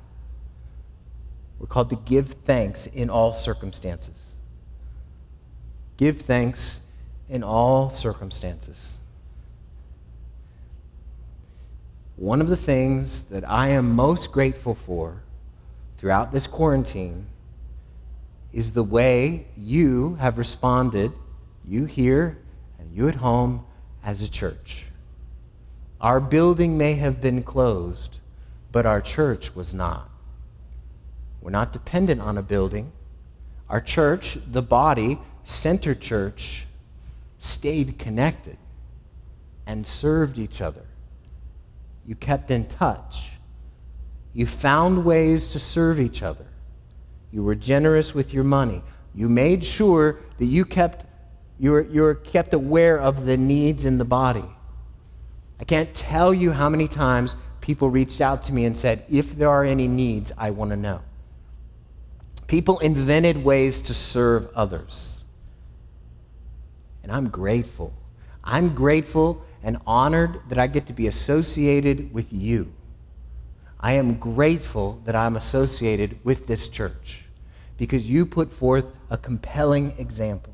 we're 1.59 1.67
called 1.67 1.91
to 1.91 1.97
give 1.97 2.33
thanks 2.45 2.87
in 2.87 3.11
all 3.11 3.33
circumstances. 3.33 4.37
Give 5.97 6.21
thanks 6.21 6.81
in 7.29 7.43
all 7.43 7.91
circumstances. 7.91 8.98
One 12.19 12.41
of 12.41 12.49
the 12.49 12.57
things 12.57 13.23
that 13.29 13.49
I 13.49 13.69
am 13.69 13.95
most 13.95 14.33
grateful 14.33 14.75
for 14.75 15.23
throughout 15.99 16.33
this 16.33 16.49
quarantine 16.49 17.27
is 18.53 18.73
the 18.73 18.83
way 18.83 19.47
you 19.57 20.17
have 20.17 20.37
responded, 20.37 21.13
you 21.65 21.85
here 21.85 22.37
and 22.81 22.93
you 22.93 23.07
at 23.07 23.15
home, 23.15 23.65
as 24.03 24.21
a 24.21 24.29
church. 24.29 24.87
Our 26.01 26.19
building 26.19 26.77
may 26.77 26.95
have 26.95 27.21
been 27.21 27.45
closed, 27.45 28.19
but 28.73 28.85
our 28.85 29.01
church 29.01 29.55
was 29.55 29.73
not. 29.73 30.11
We're 31.41 31.53
not 31.53 31.73
dependent 31.73 32.21
on 32.21 32.37
a 32.37 32.43
building. 32.43 32.91
Our 33.69 33.81
church, 33.81 34.39
the 34.45 34.63
body, 34.63 35.21
Center 35.45 35.95
Church, 35.95 36.67
stayed 37.39 37.97
connected 37.97 38.57
and 39.69 39.87
served 39.87 40.37
each 40.37 40.61
other 40.61 40.83
you 42.09 42.15
kept 42.15 42.51
in 42.51 42.65
touch. 42.65 43.33
You 44.33 44.47
found 44.47 45.05
ways 45.05 45.49
to 45.49 45.59
serve 45.59 46.01
each 46.01 46.23
other. 46.23 46.47
You 47.31 47.43
were 47.43 47.55
generous 47.55 48.15
with 48.15 48.33
your 48.33 48.45
money. 48.45 48.83
You 49.15 49.29
made 49.29 49.63
sure 49.63 50.19
that 50.39 50.47
you 50.47 50.65
kept, 50.65 51.05
you 51.59 51.73
were, 51.73 51.83
you 51.83 52.01
were 52.01 52.15
kept 52.15 52.55
aware 52.55 52.99
of 52.99 53.27
the 53.27 53.37
needs 53.37 53.85
in 53.85 53.99
the 53.99 54.07
body. 54.07 54.47
I 55.61 55.65
can't 55.65 55.95
tell 55.95 56.33
you 56.33 56.51
how 56.51 56.71
many 56.71 56.89
times 56.89 57.37
people 57.61 57.91
reached 57.91 58.23
out 58.23 58.43
to 58.45 58.55
me 58.55 58.65
and 58.65 58.75
said, 58.75 59.05
if 59.11 59.37
there 59.37 59.51
are 59.51 59.65
any 59.65 59.87
needs, 59.87 60.33
I 60.39 60.53
want 60.53 60.71
to 60.71 60.79
know. 60.79 61.03
People 62.47 62.79
invented 62.79 63.45
ways 63.45 63.83
to 63.83 63.93
serve 63.93 64.49
others. 64.55 65.25
And 67.03 67.13
I'm 67.13 67.29
grateful. 67.29 67.93
I'm 68.45 68.75
grateful 68.75 69.45
and 69.63 69.79
honored 69.87 70.41
that 70.49 70.59
I 70.59 70.67
get 70.67 70.87
to 70.87 70.93
be 70.93 71.07
associated 71.07 72.13
with 72.13 72.33
you. 72.33 72.73
I 73.81 73.93
am 73.93 74.19
grateful 74.19 75.01
that 75.05 75.15
I'm 75.15 75.37
associated 75.37 76.19
with 76.25 76.47
this 76.47 76.69
church 76.69 77.21
because 77.77 78.09
you 78.11 78.27
put 78.27 78.53
forth 78.53 78.87
a 79.11 79.17
compelling 79.17 79.95
example. 79.99 80.53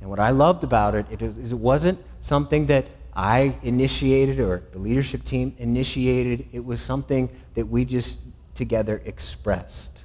And 0.00 0.10
what 0.10 0.18
I 0.18 0.30
loved 0.30 0.62
about 0.62 0.94
it, 0.94 1.06
it 1.10 1.22
was, 1.22 1.38
it 1.38 1.58
wasn't 1.58 1.98
something 2.20 2.66
that 2.66 2.86
I 3.14 3.56
initiated 3.62 4.38
or 4.40 4.62
the 4.72 4.78
leadership 4.78 5.24
team 5.24 5.54
initiated. 5.58 6.46
It 6.52 6.64
was 6.64 6.82
something 6.82 7.30
that 7.54 7.66
we 7.66 7.86
just 7.86 8.18
together 8.54 9.00
expressed. 9.06 10.02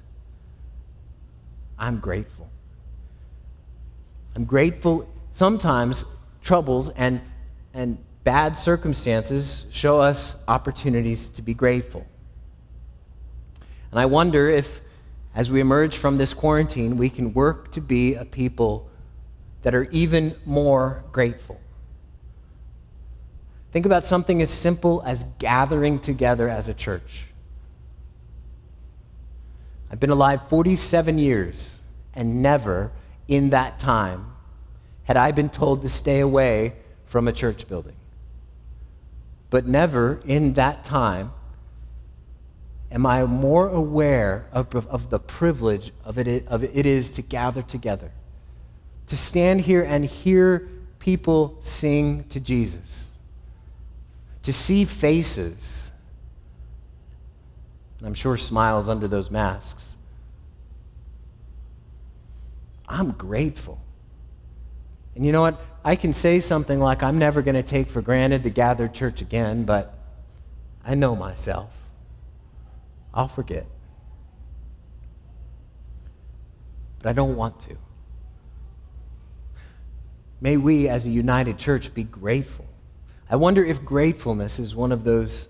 I'm 1.77 1.99
grateful. 1.99 2.49
I'm 4.35 4.45
grateful. 4.45 5.09
Sometimes 5.33 6.05
troubles 6.41 6.89
and 6.89 7.21
and 7.73 7.97
bad 8.23 8.57
circumstances 8.57 9.65
show 9.71 9.99
us 9.99 10.35
opportunities 10.47 11.27
to 11.29 11.41
be 11.41 11.53
grateful. 11.53 12.05
And 13.91 13.99
I 13.99 14.05
wonder 14.05 14.49
if, 14.49 14.81
as 15.33 15.49
we 15.49 15.59
emerge 15.59 15.97
from 15.97 16.17
this 16.17 16.33
quarantine, 16.33 16.97
we 16.97 17.09
can 17.09 17.33
work 17.33 17.71
to 17.73 17.81
be 17.81 18.15
a 18.15 18.25
people 18.25 18.89
that 19.63 19.73
are 19.73 19.85
even 19.91 20.35
more 20.45 21.03
grateful. 21.11 21.59
Think 23.71 23.85
about 23.85 24.03
something 24.03 24.41
as 24.41 24.49
simple 24.49 25.01
as 25.05 25.23
gathering 25.39 25.99
together 25.99 26.49
as 26.49 26.67
a 26.67 26.73
church. 26.73 27.25
I've 29.89 29.99
been 29.99 30.09
alive 30.09 30.47
47 30.47 31.17
years, 31.17 31.79
and 32.13 32.41
never 32.41 32.91
in 33.27 33.49
that 33.51 33.79
time 33.79 34.33
had 35.11 35.17
I 35.17 35.31
been 35.31 35.49
told 35.49 35.81
to 35.81 35.89
stay 35.89 36.21
away 36.21 36.71
from 37.03 37.27
a 37.27 37.33
church 37.33 37.67
building. 37.67 37.97
But 39.49 39.67
never 39.67 40.21
in 40.25 40.53
that 40.53 40.85
time 40.85 41.33
am 42.89 43.05
I 43.05 43.25
more 43.25 43.67
aware 43.67 44.45
of, 44.53 44.73
of 44.73 45.09
the 45.09 45.19
privilege 45.19 45.91
of 46.05 46.17
it, 46.17 46.47
of 46.47 46.63
it 46.63 46.85
is 46.85 47.09
to 47.09 47.21
gather 47.21 47.61
together, 47.61 48.09
to 49.07 49.17
stand 49.17 49.59
here 49.59 49.83
and 49.83 50.05
hear 50.05 50.69
people 50.99 51.57
sing 51.59 52.23
to 52.29 52.39
Jesus, 52.39 53.09
to 54.43 54.53
see 54.53 54.85
faces, 54.85 55.91
and 57.97 58.07
I'm 58.07 58.13
sure 58.13 58.37
smiles 58.37 58.87
under 58.87 59.09
those 59.09 59.29
masks. 59.29 59.93
I'm 62.87 63.11
grateful. 63.11 63.77
And 65.15 65.25
you 65.25 65.31
know 65.31 65.41
what? 65.41 65.59
I 65.83 65.95
can 65.95 66.13
say 66.13 66.39
something 66.39 66.79
like, 66.79 67.01
I'm 67.03 67.17
never 67.17 67.41
going 67.41 67.55
to 67.55 67.63
take 67.63 67.89
for 67.89 68.01
granted 68.01 68.43
the 68.43 68.49
gathered 68.49 68.93
church 68.93 69.21
again, 69.21 69.63
but 69.63 69.97
I 70.85 70.95
know 70.95 71.15
myself. 71.15 71.73
I'll 73.13 73.27
forget. 73.27 73.65
But 76.99 77.09
I 77.09 77.13
don't 77.13 77.35
want 77.35 77.59
to. 77.67 77.77
May 80.39 80.57
we, 80.57 80.87
as 80.87 81.05
a 81.05 81.09
united 81.09 81.57
church, 81.57 81.93
be 81.93 82.03
grateful. 82.03 82.65
I 83.29 83.35
wonder 83.35 83.63
if 83.63 83.83
gratefulness 83.83 84.59
is 84.59 84.75
one 84.75 84.91
of 84.91 85.03
those 85.03 85.47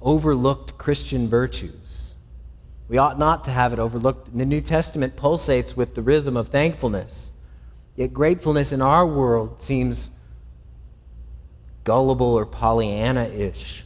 overlooked 0.00 0.78
Christian 0.78 1.28
virtues. 1.28 2.14
We 2.88 2.98
ought 2.98 3.18
not 3.18 3.44
to 3.44 3.50
have 3.50 3.72
it 3.72 3.78
overlooked. 3.78 4.36
The 4.36 4.44
New 4.44 4.60
Testament 4.60 5.16
pulsates 5.16 5.76
with 5.76 5.94
the 5.94 6.02
rhythm 6.02 6.36
of 6.36 6.48
thankfulness. 6.48 7.30
Yet 8.00 8.14
gratefulness 8.14 8.72
in 8.72 8.80
our 8.80 9.06
world 9.06 9.60
seems 9.60 10.08
gullible 11.84 12.32
or 12.32 12.46
Pollyanna 12.46 13.24
ish. 13.24 13.84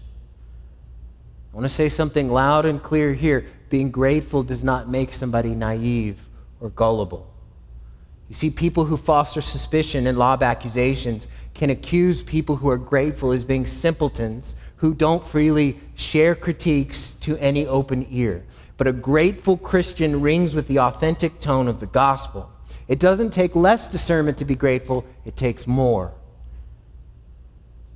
I 1.53 1.57
want 1.57 1.64
to 1.64 1.68
say 1.68 1.88
something 1.88 2.31
loud 2.31 2.64
and 2.64 2.81
clear 2.81 3.12
here. 3.12 3.44
Being 3.70 3.90
grateful 3.90 4.44
does 4.44 4.62
not 4.62 4.88
make 4.88 5.12
somebody 5.12 5.57
naive 5.57 6.29
or 6.61 6.70
gullible. 6.70 7.29
You 8.29 8.37
see, 8.37 8.50
people 8.50 8.85
who 8.85 8.96
foster 8.96 9.40
suspicion 9.40 10.07
and 10.07 10.16
lob 10.16 10.44
accusations 10.44 11.27
can 11.53 11.70
accuse 11.70 12.22
people 12.22 12.55
who 12.55 12.68
are 12.68 12.79
grateful 12.79 13.33
as 13.33 13.44
being 13.44 13.66
simpletons 13.66 14.55
who 14.77 14.94
don't 14.94 15.27
freely 15.27 15.81
share 15.96 16.37
critiques 16.37 17.11
to 17.11 17.37
any 17.38 17.66
open 17.66 18.07
ear. 18.11 18.44
But 18.77 18.87
a 18.87 18.92
grateful 18.92 19.57
Christian 19.57 20.20
rings 20.20 20.55
with 20.55 20.68
the 20.68 20.79
authentic 20.79 21.40
tone 21.40 21.66
of 21.66 21.81
the 21.81 21.87
gospel. 21.87 22.53
It 22.88 22.98
doesn't 22.98 23.31
take 23.31 23.57
less 23.57 23.88
discernment 23.88 24.38
to 24.38 24.44
be 24.44 24.55
grateful, 24.55 25.05
it 25.24 25.37
takes 25.37 25.66
more. 25.66 26.12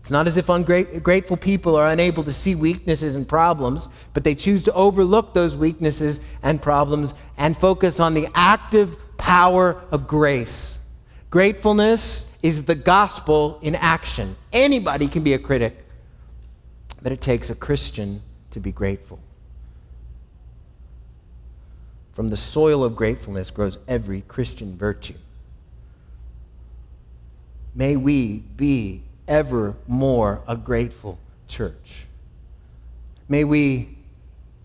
It's 0.00 0.11
not 0.11 0.26
as 0.26 0.38
if 0.38 0.48
ungrateful 0.48 1.37
people 1.37 1.76
are 1.76 1.88
unable 1.88 2.24
to 2.24 2.33
see 2.33 2.54
weaknesses 2.54 3.14
and 3.14 3.28
problems, 3.28 3.88
but 4.14 4.24
they 4.24 4.35
choose 4.35 4.62
to 4.62 4.72
overlook 4.72 5.35
those 5.35 5.54
weaknesses 5.54 6.20
and 6.42 6.62
problems 6.62 7.14
and 7.37 7.54
focus 7.57 8.00
on 8.00 8.14
the 8.14 8.28
active 8.35 8.96
power 9.18 9.83
of 9.90 10.07
grace. 10.07 10.78
Gratefulness 11.31 12.24
is 12.42 12.64
the 12.64 12.74
gospel 12.74 13.59
in 13.61 13.74
action. 13.74 14.35
Anybody 14.50 15.09
can 15.09 15.22
be 15.22 15.35
a 15.35 15.38
critic, 15.38 15.85
but 17.02 17.12
it 17.12 17.20
takes 17.20 17.50
a 17.50 17.54
Christian 17.54 18.22
to 18.52 18.61
be 18.61 18.72
grateful. 18.72 19.20
From 22.18 22.31
the 22.31 22.37
soil 22.37 22.83
of 22.83 22.96
gratefulness 22.96 23.52
grows 23.52 23.78
every 23.87 24.22
Christian 24.22 24.76
virtue. 24.76 25.14
May 27.76 27.94
we 27.94 28.38
be 28.57 29.02
ever 29.28 29.76
more 29.87 30.42
a 30.48 30.57
grateful 30.57 31.20
church. 31.46 32.07
May 33.28 33.44
we 33.44 33.98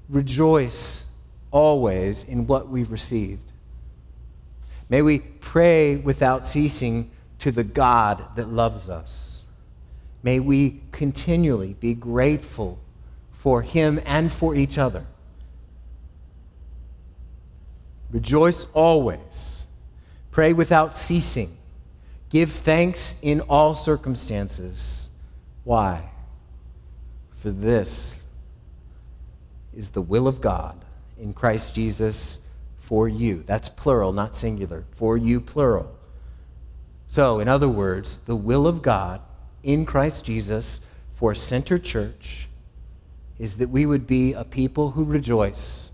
rejoice 0.10 1.04
always 1.52 2.24
in 2.24 2.48
what 2.48 2.70
we've 2.70 2.90
received. 2.92 3.52
May 4.90 5.04
we 5.04 5.20
pray 5.20 5.96
without 5.96 6.48
ceasing 6.48 7.12
to 7.38 7.52
the 7.52 7.64
God 7.64 8.36
that 8.36 8.50
loves 8.50 8.90
us. 8.90 9.42
May 10.24 10.40
we 10.40 10.82
continually 10.92 11.76
be 11.80 11.94
grateful 11.94 12.80
for 13.32 13.62
Him 13.62 14.02
and 14.08 14.34
for 14.34 14.56
each 14.56 14.80
other. 14.80 15.06
Rejoice 18.14 18.68
always. 18.74 19.66
Pray 20.30 20.54
without 20.54 20.96
ceasing. 20.96 21.58
Give 22.30 22.50
thanks 22.50 23.16
in 23.22 23.42
all 23.42 23.76
circumstances. 23.76 25.10
Why? 25.64 26.12
For 27.38 27.50
this 27.50 28.26
is 29.76 29.90
the 29.90 30.02
will 30.02 30.28
of 30.28 30.42
God 30.42 30.86
in 31.20 31.34
Christ 31.34 31.74
Jesus 31.74 32.46
for 32.78 33.10
you. 33.10 33.44
That's 33.48 33.68
plural, 33.68 34.14
not 34.14 34.36
singular. 34.36 34.86
For 34.92 35.18
you, 35.18 35.42
plural. 35.42 35.92
So, 37.08 37.40
in 37.40 37.48
other 37.48 37.70
words, 37.70 38.18
the 38.26 38.36
will 38.36 38.68
of 38.68 38.84
God 38.84 39.22
in 39.64 39.86
Christ 39.86 40.26
Jesus 40.26 40.82
for 41.14 41.34
Center 41.34 41.80
Church 41.80 42.48
is 43.40 43.58
that 43.58 43.70
we 43.70 43.86
would 43.88 44.06
be 44.06 44.34
a 44.34 44.44
people 44.44 44.92
who 44.92 45.04
rejoice 45.04 45.92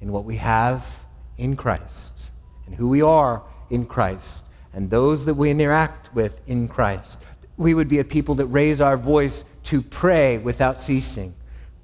in 0.00 0.10
what 0.10 0.24
we 0.24 0.36
have 0.36 1.01
in 1.38 1.56
Christ 1.56 2.30
and 2.66 2.74
who 2.74 2.88
we 2.88 3.02
are 3.02 3.42
in 3.70 3.86
Christ 3.86 4.44
and 4.72 4.90
those 4.90 5.24
that 5.24 5.34
we 5.34 5.50
interact 5.50 6.14
with 6.14 6.40
in 6.46 6.68
Christ. 6.68 7.18
We 7.56 7.74
would 7.74 7.88
be 7.88 7.98
a 7.98 8.04
people 8.04 8.34
that 8.36 8.46
raise 8.46 8.80
our 8.80 8.96
voice 8.96 9.44
to 9.64 9.82
pray 9.82 10.38
without 10.38 10.80
ceasing, 10.80 11.34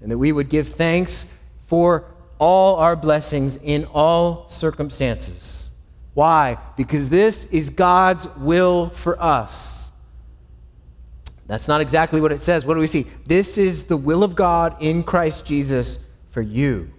and 0.01 0.11
that 0.11 0.19
we 0.19 0.33
would 0.33 0.49
give 0.49 0.69
thanks 0.69 1.33
for 1.67 2.05
all 2.39 2.77
our 2.77 2.97
blessings 2.97 3.57
in 3.57 3.85
all 3.87 4.49
circumstances. 4.49 5.71
Why? 6.15 6.57
Because 6.77 7.09
this 7.09 7.45
is 7.47 7.71
God's 7.71 8.27
will 8.37 8.91
for 8.91 9.21
us. 9.23 9.91
That's 11.47 11.69
not 11.69 11.81
exactly 11.81 12.21
what 12.21 12.33
it 12.33 12.41
says. 12.41 12.67
What 12.67 12.75
do 12.75 12.81
we 12.81 12.87
see? 12.87 13.07
This 13.27 13.57
is 13.57 13.85
the 13.85 13.97
will 13.97 14.23
of 14.23 14.35
God 14.35 14.77
in 14.81 15.03
Christ 15.03 15.47
Jesus 15.47 15.99
for 16.31 16.43
you. 16.43 16.91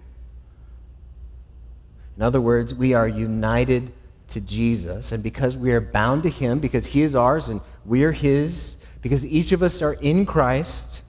In 2.20 2.24
other 2.24 2.40
words, 2.42 2.74
we 2.74 2.92
are 2.92 3.08
united 3.08 3.92
to 4.28 4.42
Jesus, 4.42 5.10
and 5.10 5.22
because 5.22 5.56
we 5.56 5.72
are 5.72 5.80
bound 5.80 6.22
to 6.24 6.28
Him, 6.28 6.58
because 6.58 6.84
He 6.84 7.00
is 7.00 7.14
ours 7.14 7.48
and 7.48 7.62
we 7.86 8.04
are 8.04 8.12
His, 8.12 8.76
because 9.00 9.24
each 9.24 9.52
of 9.52 9.62
us 9.62 9.80
are 9.80 9.94
in 9.94 10.26
Christ, 10.26 11.00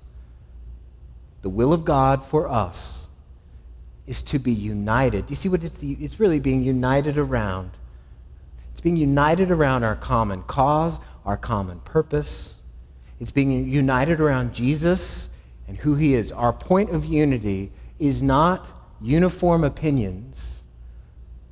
the 1.42 1.50
will 1.50 1.74
of 1.74 1.84
God 1.84 2.24
for 2.24 2.48
us 2.48 3.10
is 4.08 4.22
to 4.22 4.40
be 4.40 4.54
united. 4.54 5.26
Do 5.26 5.32
you 5.32 5.36
see 5.36 5.50
what 5.50 5.66
it's, 5.66 5.84
it's 5.84 6.18
really 6.18 6.40
being 6.40 6.64
united 6.64 7.18
around? 7.18 7.72
It's 8.72 8.80
being 8.80 8.96
united 8.96 9.52
around 9.52 9.84
our 9.84 9.98
common 9.98 10.44
cause, 10.44 10.98
our 11.26 11.36
common 11.36 11.82
purpose. 11.82 12.56
It's 13.20 13.32
being 13.32 13.68
united 13.68 14.22
around 14.22 14.54
Jesus 14.54 15.28
and 15.68 15.78
who 15.78 15.96
He 15.96 16.14
is. 16.14 16.32
Our 16.32 16.54
point 16.54 16.92
of 16.92 17.04
unity 17.04 17.74
is 18.00 18.24
not 18.24 18.66
uniform 19.02 19.66
opinions 19.66 20.61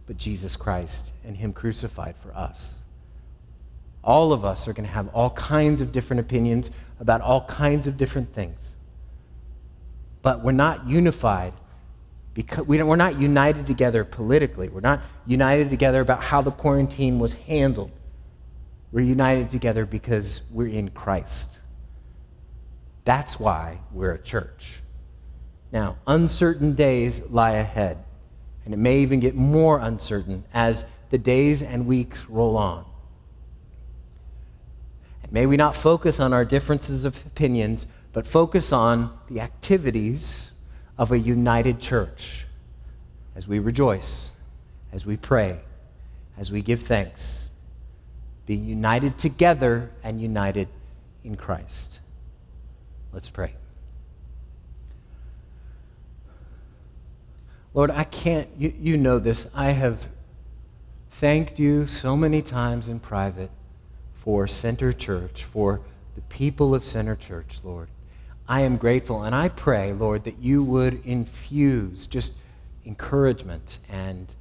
but 0.10 0.17
Jesus 0.17 0.56
Christ 0.56 1.12
and 1.24 1.38
Him 1.38 1.54
crucified 1.54 2.15
for 2.17 2.36
us. 2.36 2.80
All 4.04 4.34
of 4.34 4.43
us 4.43 4.67
are 4.67 4.74
going 4.74 4.88
to 4.88 4.91
have 4.91 5.08
all 5.10 5.30
kinds 5.30 5.82
of 5.82 5.91
different 5.91 6.19
opinions 6.19 6.72
about 7.00 7.22
all 7.22 7.45
kinds 7.45 7.86
of 7.86 7.95
different 7.95 8.34
things. 8.34 8.76
But 10.24 10.43
we're 10.43 10.52
not 10.52 10.88
unified 10.88 11.54
because 12.34 12.65
we 12.65 12.82
we're 12.82 12.95
not 12.95 13.22
united 13.22 13.67
together 13.67 14.04
politically. 14.04 14.67
We're 14.67 14.80
not 14.80 15.04
united 15.28 15.69
together 15.69 16.02
about 16.02 16.24
how 16.24 16.41
the 16.41 16.50
quarantine 16.50 17.19
was 17.19 17.36
handled. 17.36 17.91
We're 18.91 19.06
united 19.06 19.52
together 19.52 19.86
because 19.86 20.41
we're 20.50 20.69
in 20.69 20.89
Christ. 20.89 21.52
That's 23.06 23.39
why 23.39 23.82
we're 23.91 24.13
a 24.13 24.19
church. 24.19 24.80
Now, 25.72 26.00
uncertain 26.08 26.74
days 26.74 27.22
lie 27.30 27.52
ahead 27.52 28.06
and 28.65 28.74
it 28.74 28.78
may 28.78 29.00
even 29.00 29.19
get 29.19 29.36
more 29.36 29.80
uncertain 29.80 30.43
as 30.54 30.86
the 31.10 31.17
days 31.17 31.62
and 31.62 31.86
weeks 31.86 32.26
roll 32.30 32.56
on. 32.58 32.86
And 35.24 35.32
may 35.32 35.45
we 35.45 35.58
not 35.58 35.76
focus 35.76 36.19
on 36.19 36.34
our 36.34 36.45
differences 36.45 37.06
of 37.06 37.26
opinions, 37.26 37.88
but 38.13 38.28
focus 38.28 38.72
on 38.72 39.17
the 39.28 39.39
activities 39.41 40.52
of 40.98 41.12
a 41.12 41.19
united 41.19 41.80
church 41.80 42.45
as 43.36 43.48
we 43.48 43.60
rejoice, 43.60 44.32
as 44.91 45.06
we 45.06 45.15
pray, 45.15 45.60
as 46.38 46.52
we 46.52 46.62
give 46.62 46.82
thanks, 46.82 47.50
being 48.45 48.65
united 48.65 49.17
together 49.17 49.91
and 50.04 50.22
united 50.22 50.67
in 51.24 51.36
Christ. 51.36 52.00
Let's 53.13 53.30
pray. 53.30 53.54
Lord, 57.73 57.91
I 57.91 58.03
can't, 58.03 58.49
you, 58.58 58.73
you 58.79 58.97
know 58.97 59.19
this. 59.19 59.47
I 59.53 59.71
have 59.71 60.08
thanked 61.12 61.60
you 61.60 61.86
so 61.86 62.17
many 62.17 62.41
times 62.41 62.89
in 62.89 62.99
private 62.99 63.51
for 64.13 64.47
Center 64.47 64.91
Church, 64.91 65.43
for 65.43 65.82
the 66.15 66.21
people 66.21 66.73
of 66.73 66.84
Center 66.84 67.15
Church, 67.15 67.60
Lord. 67.63 67.89
I 68.47 68.62
am 68.62 68.77
grateful, 68.77 69.23
and 69.23 69.36
I 69.36 69.49
pray, 69.49 69.93
Lord, 69.93 70.23
that 70.23 70.39
you 70.39 70.63
would 70.63 71.05
infuse 71.05 72.08
just 72.08 72.34
encouragement 72.86 73.77
and 73.88 74.34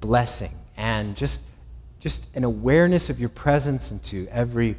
blessing 0.00 0.52
and 0.76 1.14
just, 1.14 1.42
just 2.00 2.24
an 2.34 2.44
awareness 2.44 3.10
of 3.10 3.20
your 3.20 3.28
presence 3.28 3.90
into 3.90 4.26
every 4.30 4.76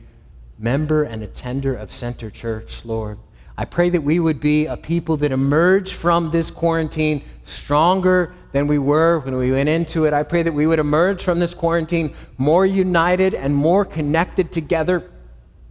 member 0.58 1.04
and 1.04 1.22
attender 1.22 1.76
of 1.76 1.94
Center 1.94 2.32
Church, 2.32 2.84
Lord. 2.84 3.20
I 3.58 3.66
pray 3.66 3.90
that 3.90 4.02
we 4.02 4.20
would 4.20 4.40
be 4.40 4.66
a 4.66 4.76
people 4.76 5.18
that 5.18 5.32
emerge 5.32 5.94
from 5.94 6.32
this 6.32 6.50
quarantine 6.50 7.24
stronger 7.46 8.34
than 8.52 8.68
we 8.68 8.78
were 8.78 9.20
when 9.20 9.36
we 9.36 9.52
went 9.52 9.70
into 9.70 10.06
it. 10.06 10.14
I 10.14 10.24
pray 10.24 10.44
that 10.44 10.54
we 10.54 10.68
would 10.68 10.80
emerge 10.80 11.24
from 11.24 11.40
this 11.40 11.54
quarantine 11.54 12.14
more 12.38 12.66
united 12.66 13.34
and 13.34 13.56
more 13.56 13.86
connected 13.86 14.52
together 14.52 15.10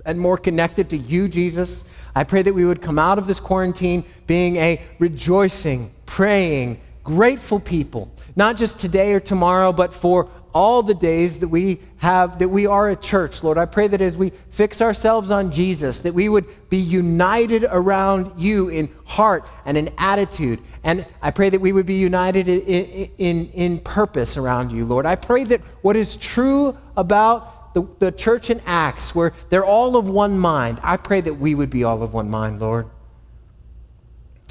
and 0.07 0.19
more 0.19 0.39
connected 0.39 0.91
to 0.91 0.97
you, 0.97 1.29
Jesus. 1.29 1.85
I 2.15 2.25
pray 2.25 2.43
that 2.43 2.55
we 2.55 2.65
would 2.65 2.81
come 2.81 2.99
out 2.99 3.19
of 3.19 3.27
this 3.27 3.41
quarantine 3.41 4.05
being 4.27 4.57
a 4.57 4.81
rejoicing, 4.99 5.93
praying, 6.07 6.81
grateful 7.03 7.61
people, 7.61 8.11
not 8.37 8.57
just 8.57 8.79
today 8.79 9.13
or 9.13 9.21
tomorrow, 9.21 9.73
but 9.73 9.93
for 9.93 10.29
all 10.55 10.83
the 10.83 10.95
days 10.95 11.39
that 11.39 11.49
we 11.49 11.81
have, 11.97 12.39
that 12.39 12.49
we 12.49 12.67
are 12.67 12.89
a 12.89 12.97
church, 12.97 13.43
Lord. 13.43 13.59
I 13.59 13.67
pray 13.67 13.89
that 13.89 14.01
as 14.01 14.17
we 14.17 14.31
fix 14.51 14.81
ourselves 14.81 15.31
on 15.33 15.51
Jesus, 15.51 16.01
that 16.01 16.15
we 16.15 16.29
would 16.29 16.47
be 16.71 16.77
united 16.77 17.65
around 17.69 18.41
you 18.41 18.69
in 18.69 18.89
heart 19.05 19.45
and 19.65 19.77
in 19.77 19.91
attitude. 19.99 20.61
And 20.85 21.05
I 21.21 21.33
pray 21.33 21.51
that 21.51 21.61
we 21.61 21.73
would 21.73 21.87
be 21.87 21.95
united 21.95 22.47
in, 22.47 23.11
in, 23.19 23.51
in 23.51 23.79
purpose 23.81 24.37
around 24.37 24.71
you, 24.71 24.85
Lord. 24.85 25.07
I 25.07 25.17
pray 25.17 25.43
that 25.45 25.61
what 25.83 25.97
is 25.97 26.15
true 26.17 26.77
about 26.97 27.75
the, 27.75 27.83
the 27.99 28.13
church 28.13 28.51
in 28.51 28.61
Acts, 28.65 29.15
where 29.15 29.35
they're 29.51 29.65
all 29.65 29.97
of 29.97 30.09
one 30.09 30.39
mind, 30.39 30.79
I 30.85 30.97
pray 30.97 31.21
that 31.21 31.35
we 31.35 31.57
would 31.57 31.71
be 31.71 31.83
all 31.83 32.03
of 32.03 32.15
one 32.15 32.31
mind, 32.31 32.61
Lord. 32.61 32.87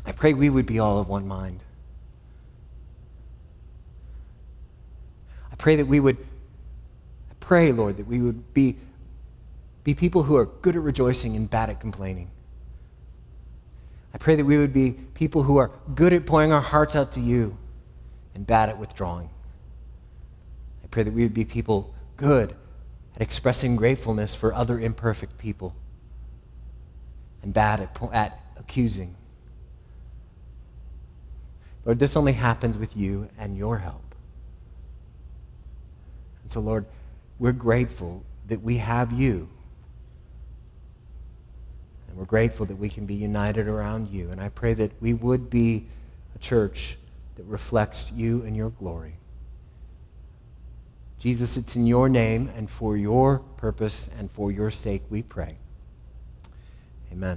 I 0.06 0.12
pray 0.12 0.34
we 0.34 0.50
would 0.50 0.66
be 0.66 0.80
all 0.80 1.00
of 1.00 1.08
one 1.08 1.26
mind. 1.28 1.64
Pray 5.64 5.78
that 5.78 5.88
we 5.88 5.98
would, 5.98 6.18
I 7.32 7.36
pray, 7.40 7.72
Lord, 7.72 7.96
that 7.96 8.06
we 8.06 8.20
would 8.20 8.54
be, 8.54 8.76
be 9.86 9.94
people 9.94 10.24
who 10.24 10.36
are 10.36 10.44
good 10.46 10.76
at 10.76 10.82
rejoicing 10.82 11.38
and 11.38 11.50
bad 11.50 11.70
at 11.70 11.80
complaining. 11.80 12.30
I 14.14 14.18
pray 14.18 14.36
that 14.36 14.44
we 14.44 14.58
would 14.58 14.74
be 14.74 14.92
people 14.92 15.44
who 15.44 15.56
are 15.56 15.72
good 15.96 16.12
at 16.12 16.26
pouring 16.26 16.52
our 16.52 16.60
hearts 16.60 16.98
out 16.98 17.14
to 17.14 17.22
you 17.22 17.58
and 18.36 18.46
bad 18.46 18.68
at 18.68 18.78
withdrawing. 18.78 19.30
I 20.84 20.88
pray 20.88 21.04
that 21.04 21.14
we 21.14 21.24
would 21.24 21.34
be 21.34 21.46
people 21.46 21.96
good 22.18 22.54
at 23.16 23.22
expressing 23.22 23.78
gratefulness 23.78 24.36
for 24.36 24.54
other 24.54 24.78
imperfect 24.78 25.38
people 25.38 25.74
and 27.42 27.54
bad 27.54 27.80
at, 27.80 27.98
at 28.12 28.38
accusing. 28.58 29.16
Lord, 31.86 32.00
this 32.00 32.18
only 32.18 32.34
happens 32.34 32.78
with 32.78 32.98
you 32.98 33.30
and 33.38 33.56
your 33.58 33.78
help. 33.78 34.13
And 36.44 36.52
so, 36.52 36.60
Lord, 36.60 36.86
we're 37.40 37.52
grateful 37.52 38.24
that 38.48 38.62
we 38.62 38.78
have 38.78 39.12
you. 39.12 39.50
And 42.08 42.18
we're 42.18 42.26
grateful 42.26 42.66
that 42.68 42.76
we 42.76 42.90
can 42.90 43.06
be 43.06 43.16
united 43.16 43.68
around 43.68 44.10
you. 44.10 44.30
And 44.30 44.40
I 44.40 44.50
pray 44.50 44.74
that 44.76 44.92
we 45.02 45.14
would 45.14 45.50
be 45.50 45.88
a 46.36 46.40
church 46.40 46.98
that 47.36 47.44
reflects 47.46 48.12
you 48.12 48.44
and 48.44 48.56
your 48.56 48.70
glory. 48.70 49.16
Jesus, 51.20 51.56
it's 51.56 51.76
in 51.76 51.88
your 51.88 52.10
name 52.10 52.52
and 52.56 52.70
for 52.70 52.98
your 52.98 53.40
purpose 53.58 54.10
and 54.20 54.30
for 54.30 54.52
your 54.52 54.70
sake 54.70 55.04
we 55.10 55.22
pray. 55.22 55.56
Amen. 57.12 57.32